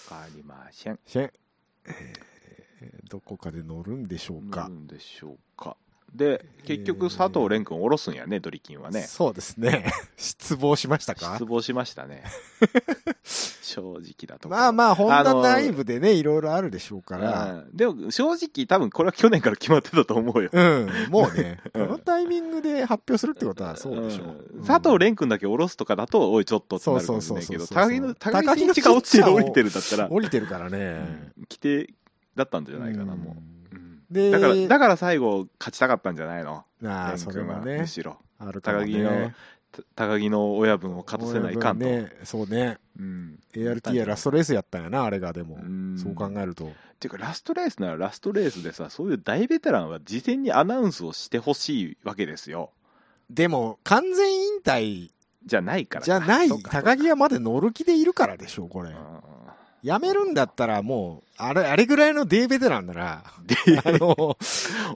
[0.09, 0.95] かりません。
[0.95, 0.99] ん。
[1.07, 2.31] えー
[3.11, 4.63] どこかで乗るんでしょうか？
[4.63, 4.75] 乗る。
[4.81, 5.77] んでしょうか
[6.15, 9.03] で結局佐藤蓮君下ろすんやねドリキンはね。
[9.03, 9.87] そうですね。
[10.17, 11.33] 失望しましたか？
[11.33, 12.25] 失望しましたね。
[13.23, 17.53] 正直だとまあまあ、ホンダ内部でね、いろいろあるでしょうから。
[17.53, 17.77] うん。
[17.77, 20.51] でも正直多分これは去年から決まってたと思うよ。
[20.53, 21.89] うん、もうね、こ うん。
[21.89, 24.61] のタイミングで発表するってことはそうでしょう。
[24.61, 24.65] ん。
[24.65, 30.09] 佐藤蓮君だけ下ろすとかだとおいちょっとってなるかもしれないけど高木の高高木の木選手が落ちて降りてるだったら。
[30.11, 30.79] 降りてるからね。
[30.79, 31.47] うん。
[31.49, 31.95] 規定
[32.35, 33.60] だったんじゃないかなもう、うん
[34.11, 36.65] で、だからだから最後勝ちたかったんじゃないの？
[36.85, 37.79] あそれはね。
[37.79, 38.19] む、しろ。
[38.39, 38.87] あるかもね。
[38.87, 39.33] 高木の
[39.73, 42.79] た高木の親分を勝たせないかんと、ね、そうね。
[42.99, 43.39] うん。
[43.55, 45.61] ART やラストレースやったんやな、あれがでも。
[45.63, 45.97] うん。
[45.97, 46.67] そう考えると。
[46.67, 52.73] っていうかラストレースならラストレースでさそういう大ベテランは事前にアナウンスをしてほしいわけですよ。
[53.31, 55.11] でも、完全引退
[55.47, 56.05] じゃないから。
[56.05, 58.91] じゃない、高木はまで乗る気でいるからでしょ、これ。
[58.91, 59.21] あ
[59.83, 64.37] やめるんだったらもう、あれ、あれぐらいのデーベテランなら、ー あの、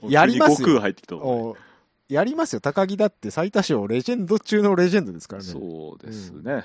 [0.01, 1.55] で やりますよ
[2.07, 2.61] やりますよ。
[2.61, 5.49] 高木だって最多勝レジェンド中のレジェンドですからね。
[5.49, 6.63] そうですね、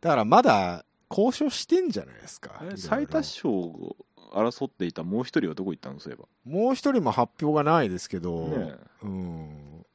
[0.00, 2.62] だからまだ交渉してんじゃないですか。
[2.76, 3.96] 最多勝を
[4.32, 9.86] 争っていたもう一人はどこ行ったのそういえばもう一人も発表がないですけど、ねうん。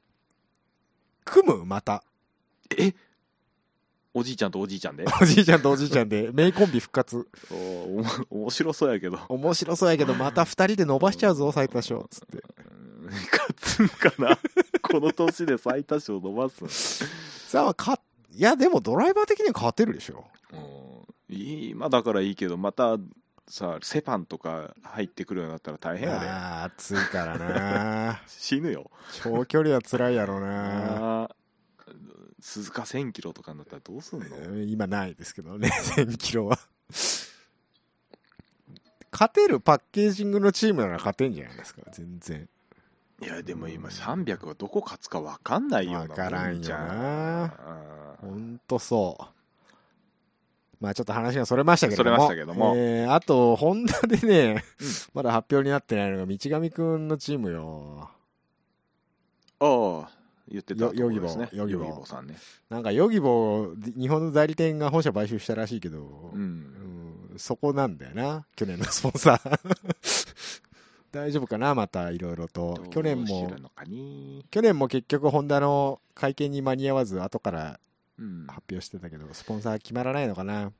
[1.25, 1.65] 組む？
[1.65, 2.03] また。
[2.77, 2.93] え？
[4.17, 7.27] おじいちゃんとおじいちゃんで おじいちゃんとおじいちゃんで、名コンビ復活。
[7.51, 12.01] おおも面白そうやけど面白そうやけど、また二人で伸ばしちゃうぞ、最多勝。
[12.09, 12.37] つって。
[12.37, 14.37] うん勝つんかな？
[14.81, 17.05] この年で最多勝伸ばす
[17.49, 17.99] さあ、か、
[18.31, 20.25] いや、でもドライバー的には勝てるでしょ。
[20.51, 20.77] うん
[21.29, 22.97] いい今だからいいけどまた
[23.49, 28.21] さセパンとか入ってくるようになったら大変やでああ、暑いからな。
[28.27, 28.89] 死ぬよ
[29.23, 31.29] 長距離は辛いやろうな。
[32.47, 34.25] 鈴鹿1000キロとかになったらどうすんの？
[34.37, 36.57] う ん今ないですけどね、 1000キロは。
[39.11, 42.47] 勝てるパッケージングのチームなら勝てんじゃないですか、全然。
[43.21, 49.23] いやでも今300はどこ勝つか分かんないようからんよじゃなあほんとそう。
[50.79, 52.09] まあちょっと話がそれましたけども。
[52.09, 58.09] それましたけどもえーあと、ホンダでね、うんまだ発表になってないのが、道上くんのチームよ。
[59.59, 60.16] ああ
[60.49, 61.49] 言ってたところですね。
[61.51, 62.35] ヨヨギボヨギボさんね。
[62.69, 66.41] なんか、ヨギボ、日本の代理店が本社買収したらしいけど、ううん
[67.33, 69.59] んそこなんだよな、去年のスポンサー。
[71.11, 72.77] 大丈夫かな、またいろいろと。
[72.91, 73.51] 去年も
[74.49, 77.79] 去年も結局、ホンダの会見に間に合わず、後から
[78.19, 78.45] うん。
[78.47, 80.71] 発表してたけど、スポンサー決まらないのかな。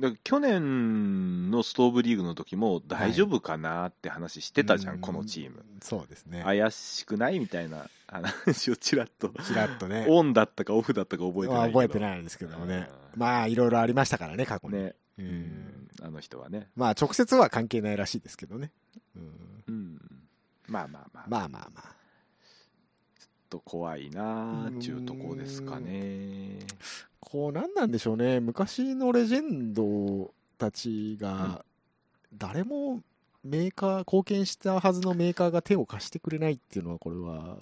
[0.00, 5.64] だ去年のストーブリーグの時も大丈夫かなって話してたじゃん、うんこのチーム。
[5.82, 6.42] そうですね。
[6.44, 9.28] 怪しくないみたいな話をちらっと。
[9.46, 10.06] ちらっとね。
[10.08, 12.88] オンだったかオフだったか覚えてない覚えてないですけどもね。
[13.14, 13.20] うん。
[13.20, 14.74] まあ、いろいろありましたからね、過去に。
[14.74, 15.26] ね、ううん。
[15.28, 18.72] ん、あの人はね、まあ、直接は関係ないらしいですけどね。
[19.16, 20.00] うん、うん、
[20.68, 21.82] まあまあまあ、まあまあまあ。
[23.18, 26.58] ちょっと怖いなあちゅうとこですかね
[27.30, 28.40] こう、なんなんでしょうね。
[28.40, 31.64] 昔のレジェンドたちが、
[32.34, 33.02] 誰も
[33.44, 37.56] メーカー、貢献したはずのメーカーが手を貸してくれないっていうのは、これは、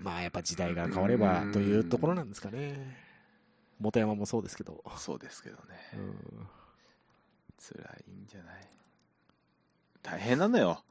[0.00, 2.96] まあ、やっぱ時代が変わればというところなんですかね。
[3.78, 4.82] 元山もそうですけど。
[4.96, 5.62] そうですけどね。
[5.94, 6.48] うん。
[7.58, 7.78] 辛
[8.08, 8.68] いんじゃない？
[10.02, 10.82] 大変なのよ。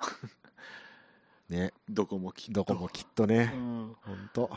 [1.50, 2.54] ね、どこもきっと。
[2.54, 3.96] どこもきっとうね、ん。
[4.02, 4.50] ほんと。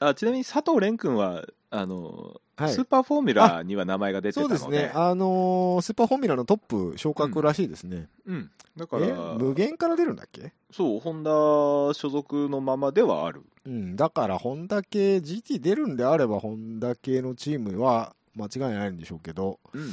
[0.00, 2.72] あちなみに佐藤蓮君はあの、はい。
[2.72, 4.56] スーパーフォーミュラには名前が出てたので。
[4.56, 4.92] そうですね。
[4.94, 8.08] あのースーパーフォーミュラのトップ昇格らしいですね。
[8.26, 10.52] うん、だからえ無限から出るんだっけ？
[10.72, 13.42] そうホンダ所属のままではある。
[13.64, 13.96] うん。
[13.96, 19.90] だから、ホンダ系、GT 出るんであれば、ホンダ系のチームは間違いないんでしょうけど、うん。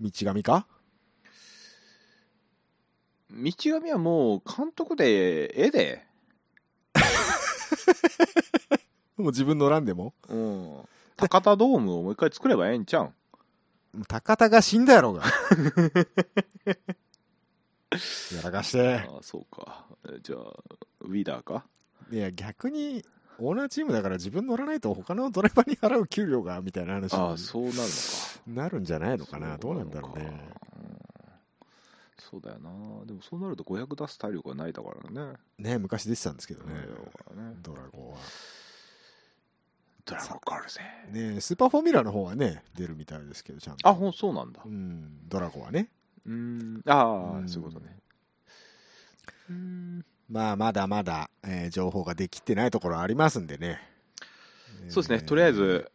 [0.00, 0.66] 道上か？
[3.30, 6.06] 道上はもう監督でええで
[9.18, 10.14] もう自分の欄でも？
[10.28, 10.76] うん
[11.16, 13.04] 高田ドームをもう一回作ればええんちゃう
[13.98, 14.04] ん？
[14.08, 15.24] 高田が死んだやろうが。
[18.34, 18.96] やらかして。
[19.08, 20.40] ああそうかえじゃあ
[21.02, 21.64] ウィダーか？
[22.10, 23.04] いや、逆に、
[23.38, 27.84] オーナーチームだから自分乗らないと他のドライバーに払う給料が、みたいな話にああそうなるのか
[28.46, 29.56] なるんじゃないのかな。
[29.58, 30.24] どうなんだろうね。
[30.26, 31.01] うん
[32.30, 32.70] そうだよな。
[33.04, 35.34] でもそうなると500出す体力がないだからね。
[35.58, 36.74] ね昔出てたんですけどね。
[36.74, 36.84] ね。
[37.62, 38.16] ドラゴンは。
[40.04, 43.88] ドラゴンガールぜねスーパーフォーミュラの方はね、出るみたいですけど、ちゃんと。
[43.88, 44.60] あほんそうなんだ。
[44.64, 45.88] うん、ドラゴンはね。
[46.26, 46.82] うーん。
[46.86, 47.44] あうん。
[47.44, 47.96] あそういうことね。
[49.50, 50.04] うーん。
[50.28, 53.80] まあ、まだまだ、えー情報ができてないところありますんでね。
[54.88, 55.90] そうですね、とりあえず、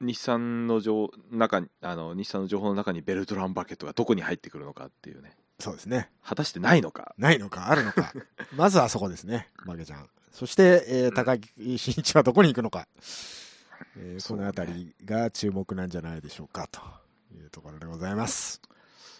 [0.00, 6.10] 日産の情中にあの日産の情報の中にベルトランバケットがどこに入ってくるのかっていうね、そうですね。
[6.22, 8.12] 果たしてないのか、ないのか、あるのか。
[8.56, 10.08] まずはそこですね、マゲちゃん。
[10.32, 12.88] そして、えー高木真一はどこに行くのか。
[13.96, 16.80] えーこのあたりが注目なんじゃないでしょうか、と
[17.34, 18.62] いうところでございます。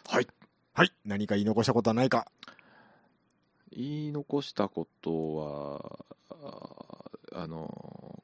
[0.07, 0.27] はい、
[0.73, 0.93] はい。
[1.05, 2.27] 何か言い残したことはないか
[3.71, 6.05] 言い残したことは、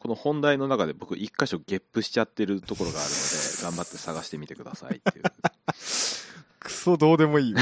[0.07, 3.23] この本題の中で僕、一箇所ゲップしちゃってるところがあるので、
[3.61, 5.25] 頑張って探してみてくださいっていう。
[6.61, 7.61] くそそどうでもいいわ。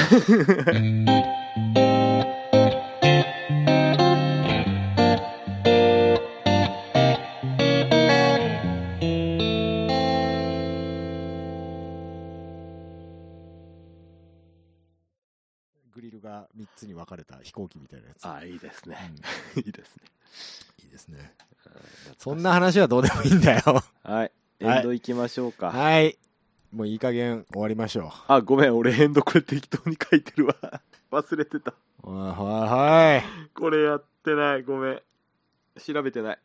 [15.94, 18.26] グリルが3つに分かれた飛行機みたいなやつ。
[18.26, 19.14] ああいいですね
[19.56, 20.02] うん いいですね
[20.94, 21.32] ですね。
[21.66, 21.72] うん。
[22.18, 23.82] そんな話はどうでもいいんだよ。
[24.04, 24.32] はい。
[24.60, 26.16] エンド行きましょうか、はい。
[26.72, 28.76] もういい加減終わりましょあごめん。
[28.76, 30.54] 俺エンドこれ適当に書いてるわ。
[31.10, 31.74] 忘れてた。
[32.04, 32.10] う。
[32.10, 33.24] はいはいはい。
[33.54, 34.62] これやってない。
[34.62, 35.02] ごめん。
[35.84, 36.38] 調べてない、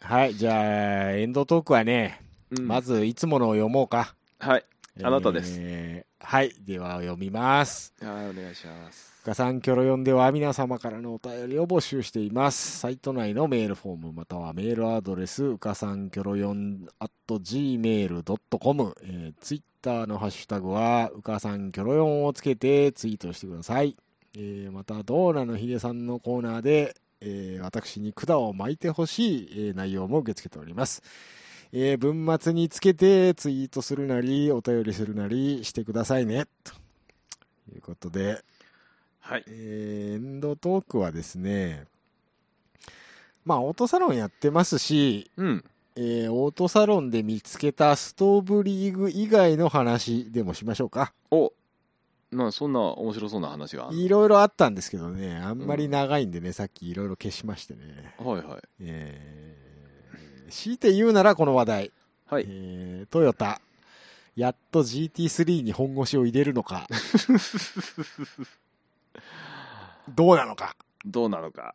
[0.00, 2.66] はい、じゃあ、エンドトークはね、うん。
[2.66, 4.14] まずいつものを読もうか。
[4.40, 4.64] はい
[5.00, 7.92] あなたですえーはい、では読みます。
[8.00, 12.78] はいお願いしますガサンキョロ4では皆様からのお便りを募集しています。
[12.78, 23.96] サイト内のメールフォームまたはメールアドレス、うかさんきょろ4 at gmail.com、えー、ツイッターのハッシュタグは、うかさんきょろ4をつけてツイートしてください。
[24.36, 31.02] えーまた、ドーナのヒデさんのコーナーで、えー私に管を巻いてほしい、えー内容も受け付けております。
[31.72, 36.46] えー文末につけてツイートするなり、お便りするなりしてくださいね。
[36.64, 36.72] と
[37.74, 38.42] いうことで、
[39.20, 41.86] はいえーエンドトークはですね、
[43.44, 45.64] まあ、オートサロンやってますし、うん
[45.96, 51.14] えーオートサロンで見つけたストーブリーグ以外の話でもしましょうか。
[51.30, 51.52] お
[52.30, 58.14] なそんな面白そうな話がいろいろあったんですけどね、あんまり長いんでね、さっきいろいろ消しましてね。
[58.18, 59.61] はいはいえー
[60.52, 61.90] 強いて言うならこの話題。
[62.26, 62.44] はい。
[62.46, 63.60] えートヨタ、
[64.36, 66.86] やっと GT3 に本腰を入れるのか、
[70.14, 70.76] どうなのか。
[71.04, 71.74] どうなのか。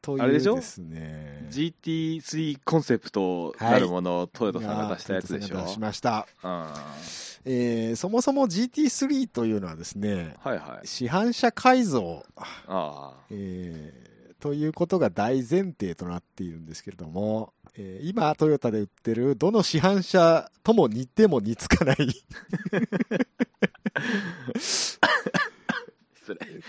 [0.00, 1.46] というですね。
[1.50, 6.26] GT3 コンセプトなるものをトヨタさんが出したやつでしょ、が出しました。
[6.42, 6.96] あ
[7.44, 10.86] えーそもそも GT3 というのはですね、ーはいはい。
[10.86, 12.24] 市販車改造、
[12.66, 14.12] あえー
[14.42, 21.96] ということが大前提となっているんですけれども、えー今トヨタで売ってるどの市販車とも似ても似つかない。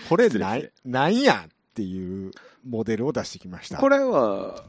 [0.08, 2.30] これないなんやっていう
[2.64, 3.78] モデルを出してきました。
[3.78, 4.62] これは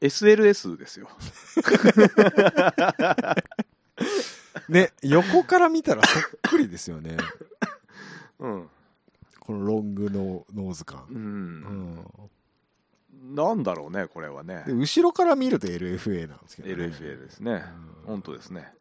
[0.00, 1.10] SLS ですよ。
[4.70, 7.18] ね横から見たらそっくりですよね。
[8.38, 8.70] うん、
[9.44, 11.60] このロングのノーズ感、う、うん。
[11.62, 12.06] ん、
[13.34, 14.62] なんだろうねこれはね。
[14.66, 17.52] で後ろから見ると LFA なんですけど、ね、LFA ですね。
[17.52, 18.06] うん。
[18.06, 18.72] 本当ですね。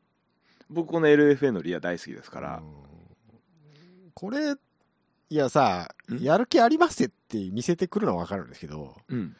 [0.69, 2.57] 僕この LFA のリア大好きですから。
[2.57, 4.11] うん。
[4.13, 6.17] これいやさん？
[6.19, 9.35] やる気ありますって見せてくるのは分かるんですけどうん。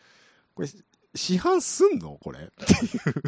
[0.56, 0.70] これ
[1.14, 2.18] 市販すんの？
[2.20, 2.40] これ。
[2.40, 3.24] っていう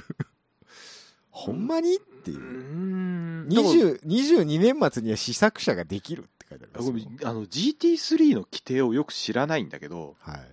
[1.29, 1.95] ほんまに？
[1.95, 2.39] っていう。
[2.39, 3.47] うん。
[3.49, 6.23] 20 22年末には試作車ができる
[6.53, 7.27] 書いてあります。
[7.27, 10.47] あの GT3 の規定をよく知らないんだけどはい。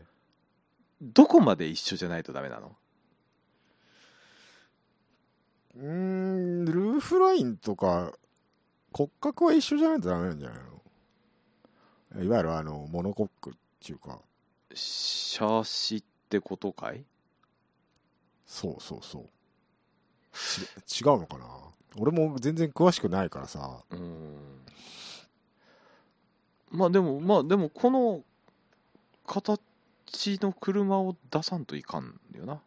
[1.02, 2.76] どこまで一緒じゃないとダメなの？
[5.76, 8.12] うーんルーフラインとか
[8.92, 10.58] 骨格は一緒じゃないとダメなんじゃない
[12.18, 12.24] の？
[12.24, 14.18] いわゆるあのモノコックっていうか。
[14.74, 17.04] シャーシってことかい？
[18.46, 19.24] そうそうそう。
[20.86, 21.46] ち違うのかな？
[21.96, 23.82] 俺も全然詳しくないからさ。
[23.90, 24.59] うん
[26.70, 28.22] まあでもまあでもこの
[29.26, 29.60] 形
[30.40, 32.60] の車を出さんといかんよな。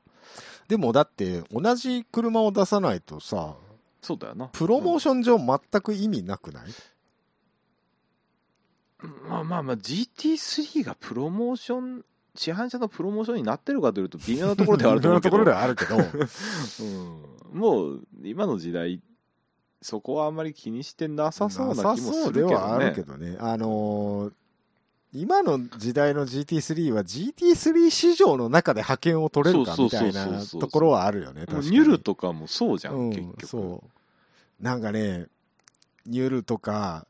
[0.68, 3.56] でもだって同じ車を出さないとさ
[4.02, 4.48] そうだよな。
[4.48, 6.66] プロモーション上全く意味なくない、
[9.04, 9.30] うん。
[9.30, 15.38] まあまあまあ GT3 がプロモーション市販車のプロモーションになってるかというと微妙なところではあると思うけど。
[15.38, 15.98] 微妙なところではあるけど。
[17.54, 19.02] うん、もう今の時代
[19.84, 22.48] そこはあんまり気にしてなさそうな気もするけどね。
[22.50, 23.38] ではあるけどね。
[23.40, 24.34] あのー
[25.16, 31.70] 今の時代の GT3 は GT3 市場の中で派遣を取れるかみたいなところはあるよね確かに。
[31.70, 33.46] ニュルとかもそうじゃん、うん、結局。
[33.46, 33.84] そ
[34.60, 34.64] う。
[34.64, 35.28] なんかね
[36.08, 37.06] ニュルとか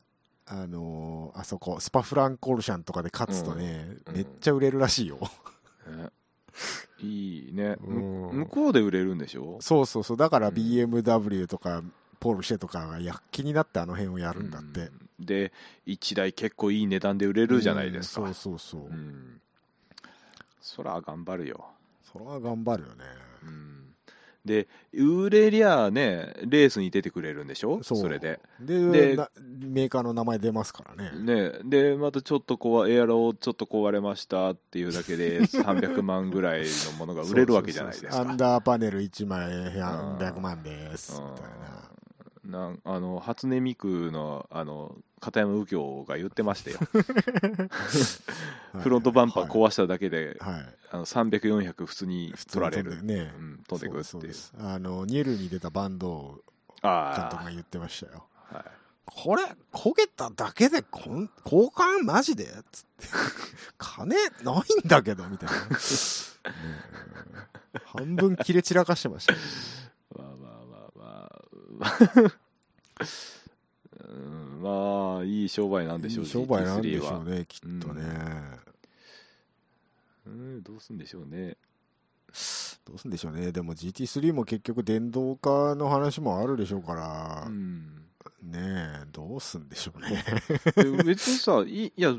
[0.46, 4.16] あのーあそこスパフランコルシャンとかで勝つとね、うん。
[4.16, 5.18] めっちゃ売れるらしいよ、
[5.88, 6.10] ね。
[7.00, 8.40] いいね、むうん。
[8.40, 9.60] 向こうで売れるんでしょ？
[9.62, 10.18] そうそうそう。
[10.18, 10.56] だからうん。
[10.56, 11.82] BMW とか
[12.24, 14.84] ポルシェとかが躍起になってあの辺をやるんだって、う
[15.22, 15.26] ん。
[15.26, 15.52] で
[15.88, 19.42] 1台結構いい値段で売れるじゃないですか、うんそうそうそう、うん。
[20.62, 21.66] そら頑張るよ、
[22.12, 23.04] それは頑張るよね。
[23.44, 23.80] うん。
[24.46, 27.82] で売れりゃねレースに出てくれるんでしょ？
[27.84, 28.10] そう。
[28.10, 28.40] れで。
[28.60, 31.12] でメーカーの名前出ますからね。
[31.18, 31.52] ね。
[31.64, 38.20] でまたちょっとこうエアロちょっと壊れましたっていうだけで 300万ぐらいのものが売れるわけじゃないですか。
[38.20, 41.32] アンダーパネル1枚100万です、うん。
[41.32, 41.93] みたいな
[42.46, 46.80] なんあの初音ミクのあの片山右京が言ってましたよ
[48.82, 53.04] フロントバンパー壊しただけで、はい、はいあの300400普通に取られる。
[53.04, 54.36] ねうん、飛んでくるっていう。
[54.60, 56.40] あのニュルに出たバンド
[56.84, 58.28] 監督が言ってましたよ。
[58.52, 58.64] はい。
[59.06, 62.46] これ焦げただけでこん交換マジで？
[62.72, 63.08] つって。
[63.80, 64.22] 金な
[64.54, 65.56] いんだけどみたいな、
[67.86, 69.34] 半分切れ散らかしてました。
[69.34, 69.83] よまあまあまあまあ
[74.00, 78.04] うんまあいい商売なんでしょういい商売なんでし GT3 ょはうねきっとね、
[80.26, 80.64] うん。
[80.64, 81.58] どうすんでしょうね。
[82.86, 83.52] どうすんでしょうね。
[83.52, 88.06] でも GT3 も結局電動化の話もあるでしょうから、うん。
[88.42, 90.24] ねえどうすんでしょうね。
[90.76, 92.16] で別にさいいや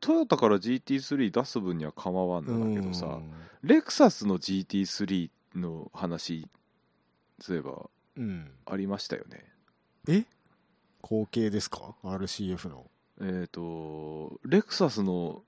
[0.00, 3.32] トヨタから GT3 出す分には構わんのだけどさ、うん。
[3.62, 6.46] レクサスの GT3 の話
[7.40, 7.88] そういえばうん
[8.64, 9.44] ありましたよね。
[10.08, 10.24] え？
[11.02, 12.86] 後継ですか？RCF の。
[13.20, 15.42] えっ、とレクサスの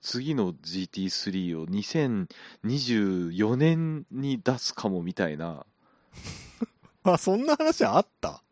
[0.00, 5.64] 次の GT3 を2024年に出すかもみたいな。
[7.04, 8.42] あそんな話あった？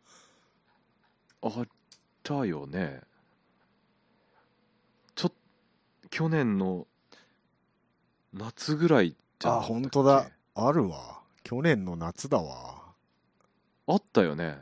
[1.41, 1.67] あっ
[2.23, 3.01] たよね。
[5.15, 5.31] ちょ
[6.09, 6.87] 去年の
[8.33, 10.29] 夏ぐらいじゃなあ本当だ。
[10.55, 11.20] あるわ
[11.51, 12.81] 去年の夏だわ。
[13.85, 14.59] あったよね。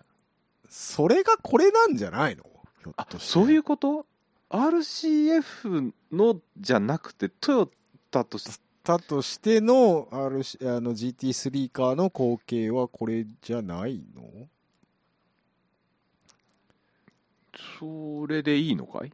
[0.67, 2.43] それがこれなんじゃないの？
[2.81, 3.31] ひょっあとして。
[3.31, 4.07] そういうこと
[4.49, 7.69] ?RCF のじゃなくてトヨ
[8.09, 14.23] タとしだとしての RC あの GT3 カーの後継はこれじゃないの？
[17.79, 19.11] それでいいのかい？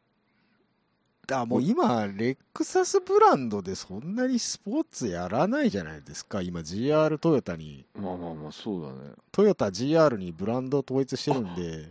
[1.31, 6.41] あもう今レクサスブランドでそんなにスポーツやらないじゃないですか。
[6.41, 7.85] 今 GR トヨタに。
[7.95, 9.11] まあまあまあそうだね。
[9.31, 11.89] トヨタ GR にブランド統一してるんで。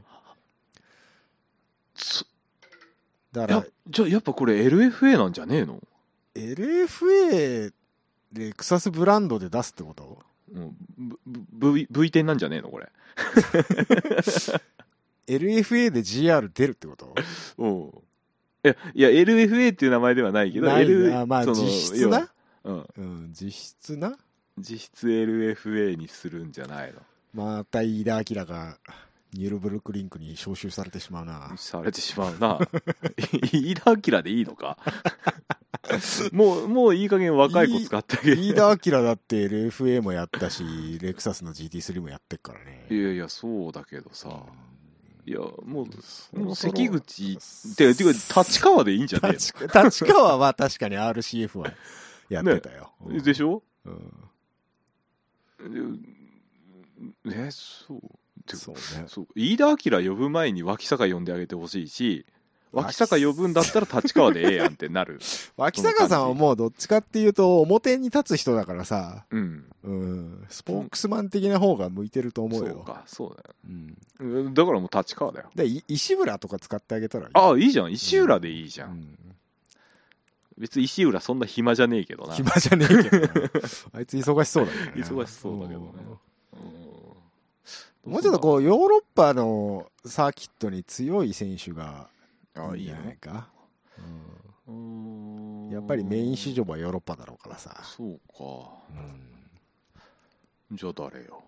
[1.94, 2.24] そ
[3.32, 5.80] だからやじゃあやっぱこれ LFA なんじゃねえの
[6.34, 7.72] ？LFA
[8.32, 10.18] レクサスブランドで出すってこと？
[10.52, 11.16] うん v,
[11.52, 12.90] v, v 点なんじゃねえのこれ？
[15.26, 17.14] LFA で GR 出るってこと？
[17.58, 17.90] うん
[18.94, 22.30] いやいや LFA っていう名前ではないけどない L あまあ実質な、
[22.64, 24.16] うん、うん、実質な？
[24.58, 27.00] 実質 LFA にするんじゃないの？
[27.34, 28.78] また飯田明が
[29.32, 31.52] ニュールブルクリンクに招集されてしまうな。
[31.56, 32.60] されてしまうな。
[33.52, 34.78] 飯田明でいいのか？
[36.32, 38.40] もうもういい加減若い子使ってあげる。
[38.40, 42.86] 飯田明だって LFA もやったしレクサスの GT3 もやってっからね。
[42.90, 44.28] いやいやそうだけどさ
[45.26, 45.86] いやも
[46.34, 47.38] うもう関口
[47.76, 48.10] ててか
[48.42, 51.72] 立川でいいんじゃね立川立川は確かに RCF は
[52.28, 53.62] やってたよ、え のでしょ？
[53.86, 54.30] うん。
[57.26, 58.00] えそう。
[58.46, 59.04] てそうね。
[59.08, 59.26] そう。
[59.34, 62.26] 飯田明呼ぶ前に脇坂呼んであげてほしいし
[62.74, 65.20] 脇坂呼ぶんだったら立川でええやんってなる。
[65.56, 69.64] 脇坂さんはもうどっちかっていうと表に立つ人だからさ、うん。
[69.84, 72.74] うん、スポークスマン的な方が向いてると思うよ。
[72.74, 73.54] そうかそうだよ。
[74.20, 74.54] うん、うん。
[74.54, 75.50] だからもう立川だよ。
[75.54, 77.30] でい石浦とか使ってあげたらいい。
[77.34, 77.92] ああいいじゃん。
[77.92, 79.18] 石浦でいいじゃん、うん。
[80.58, 82.34] 別に石浦そんな暇じゃねえけどな。
[82.34, 83.28] 暇じゃねえけどな。
[83.94, 84.92] あいつ忙しそうだね。
[84.96, 85.86] 忙しそうだけどね。
[88.06, 88.12] うん。
[88.12, 92.08] もうちょっとこうヨーロッパのサーキットに強い選手が
[92.56, 93.48] いいんじゃあいいのないか、
[94.66, 95.70] うーん。
[95.70, 98.70] やっぱりメイン市場はヨーロッパだろうからさ、そうか。
[100.72, 101.42] じゃあ誰よ？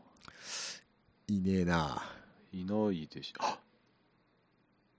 [1.28, 2.02] いねえな。
[2.52, 3.36] いないでしょ。
[3.40, 3.58] あ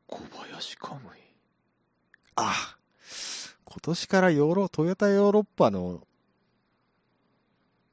[0.07, 1.19] 小林カムイ。
[2.35, 2.77] あ
[3.65, 6.05] 今年からヨーロトヨタヨーロッパの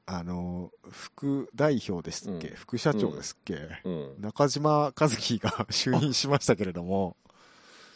[0.05, 2.55] あの副代表ですっけ、うん。
[2.55, 4.21] 副社長ですっけ、うん。
[4.21, 7.17] 中島和樹が 就任しましたけれども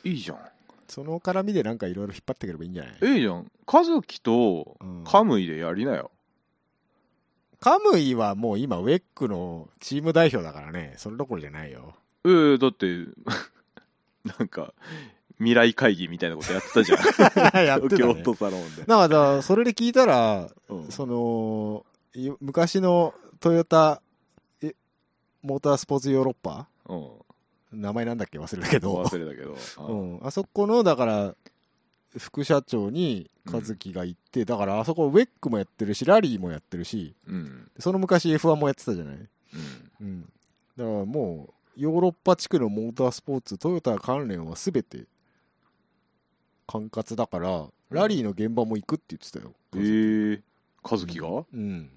[0.04, 0.40] いいじゃん。
[0.88, 2.98] その絡みでなんかいろいろ引っ張ってくればいいんじゃない？
[3.02, 3.52] ええじゃん。
[3.72, 5.04] 和樹とうん。
[5.06, 6.10] カムイでやりなよ、
[7.60, 10.96] カムイはもう今ウェックのチーム代表だからね。
[10.98, 11.94] それどころじゃないよ。
[12.26, 12.88] ええだって
[14.40, 14.74] なんか
[15.38, 17.00] 未来会議みたいなことやってたじゃん。
[17.66, 17.98] やってたね。
[18.00, 20.92] 京都サロンで、だからそれで聞いたらうん。
[20.92, 21.86] その
[22.16, 24.02] い昔のトヨタ
[24.62, 24.74] え
[25.44, 26.68] モータースポーツヨーロッパ？
[26.88, 27.10] うん、
[27.72, 29.56] 名前なんだっけ忘れたけど、忘れたけど、
[29.88, 31.36] うん、あそこのだから
[32.18, 37.72] 副社長に和樹が行って、だからあそこウェックもやってるしラリーもやってるしうん。
[37.78, 39.28] その昔 F1 もやってたじゃない、うん。
[40.02, 40.32] うん、だか
[40.78, 45.06] らもうヨーロッパ地区のモータースポーツトヨタ関連は全て
[46.68, 50.44] 管轄だからラリーの現場も行くって言ってたよ、ええ
[50.84, 51.90] 和樹が、うん、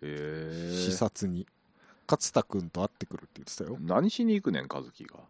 [0.00, 1.46] へえ視察に
[2.08, 3.76] 勝田君と会ってくるって言ってたよ。
[3.80, 5.20] 何しに行くねん和樹が。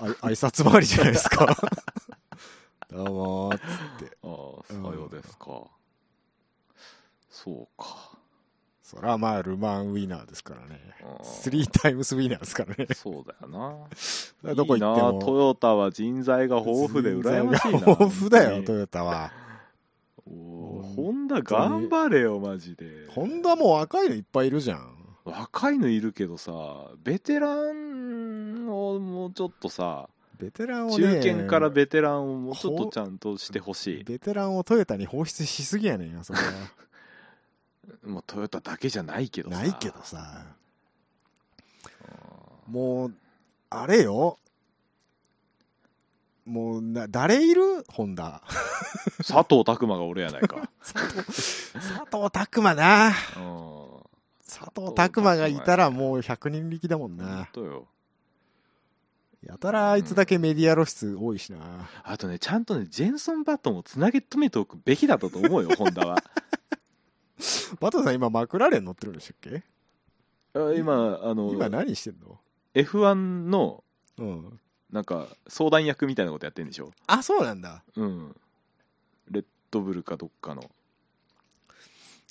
[0.00, 1.46] あい 挨拶回りじゃないですか。
[2.90, 4.16] どうもーっつって。
[4.22, 5.62] ああさようですか、
[7.30, 8.18] そうか。
[8.82, 10.80] そらまあルマンウィナーですからね。
[11.02, 11.24] あー。
[11.24, 12.88] スリータイムスウィナーですからね。
[12.94, 13.48] そうだよ
[14.42, 14.54] な。
[14.54, 15.10] どこ行っても。
[15.10, 19.32] いいなトヨタは人材が豊富で羨ましいな豊富だよトヨタは。
[20.26, 23.06] おホンダ頑張れよマジで。
[23.10, 24.99] ホンダも若いのいっぱいいるじゃん
[25.30, 26.52] 若いのいるけどさ
[27.02, 30.08] ベテランをもうちょっとさ
[30.38, 36.44] ベテランをね中堅からベテランをもうちょっとちゃんとしてほしベテランをトヨタに放出しすぎやねんよそれは。
[38.04, 39.56] い もうトヨタだけじゃないけどさ。
[39.58, 40.44] ないけどさ。
[42.68, 43.14] うんもう
[43.68, 44.38] あれよ。
[46.46, 47.84] もうな誰いる？
[47.88, 48.42] ホンダ。
[49.18, 50.68] 佐藤拓磨が俺やないか。
[50.80, 50.96] 佐
[52.06, 53.12] 藤拓磨な。
[53.36, 53.79] うん
[54.50, 57.48] 佐藤拓磨がいたらもう100人力だもんな。
[59.42, 61.88] やたらあいつだけメディア露出多いしな。
[62.02, 66.22] あとねちゃんとねジェンソン・バトンをつなげ止めておくべきだったと思うよホンダは。
[67.80, 69.62] バトさん今マクラーレン乗ってるんでしたっけ？
[70.54, 72.38] あ今あの今何してんの
[72.74, 73.14] ？F1
[73.48, 73.82] の
[74.18, 74.60] うん。
[74.90, 76.90] なんか相談役みたいなことやってんでしょ？
[77.06, 77.84] あそうなんだ。
[77.96, 78.36] うん。
[79.30, 80.68] レッドブルかどっかの、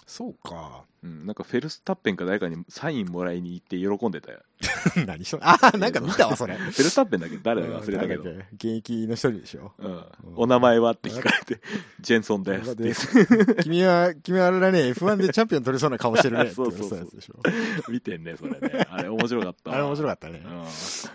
[0.10, 0.86] そうか。
[1.04, 4.40] うん、なんかフェルスタッペンか誰かにサインもらいに行って喜んでたよ。
[5.08, 6.56] 何しろあなんか見たわそれ。
[6.58, 9.72] フェルスタッペンだけど誰だか忘れたけど、誰だっけ現役の一人でしょ。
[9.78, 10.04] うん、
[10.36, 11.62] お名前はって聞かれて
[12.02, 12.94] ジェンソンですって。
[13.64, 17.00] 君は君はあれだね F1 でチャンピオン取れそうな顔してるねそうそうそう。
[17.00, 17.92] 言われてたやつでしょ。
[17.92, 18.88] 見てんねそれね。
[18.90, 20.42] あれ面白かったあれ面白かっったね。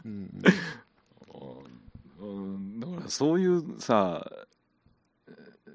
[0.04, 0.12] うん。
[0.12, 0.30] うん。
[2.20, 4.30] うん、だからそういうさ、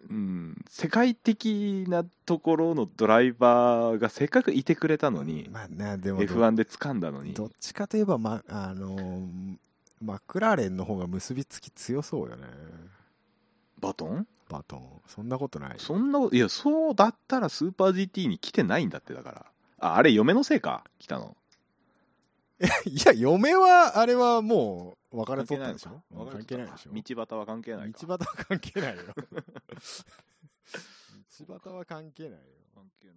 [0.09, 7.33] うん、世界的なところのドライバーがせっかくいてくれたのに、まあねでも F1 で掴んだのに。
[7.33, 9.55] どっちかといえば、ま、あのー
[10.01, 12.43] マクラーレンの方が結びつき強そうよね。
[13.81, 14.25] バトン？
[14.47, 14.81] バトン。
[15.07, 15.75] そんなことない。
[15.77, 19.45] そんないやそうだったらスーパー GT に来てないんだってだから。
[19.79, 20.85] ああれ嫁のせいか？
[20.99, 21.35] 来たの
[22.85, 26.03] いや嫁はあれはもう別れとったんでしょ？
[26.31, 26.91] 関係ないでしょ？
[26.93, 27.99] 道端は関係ないか。
[28.05, 29.03] 道端は関係ないよ。
[31.47, 32.37] 道端は関係ないよ。
[32.75, 33.15] 関係ない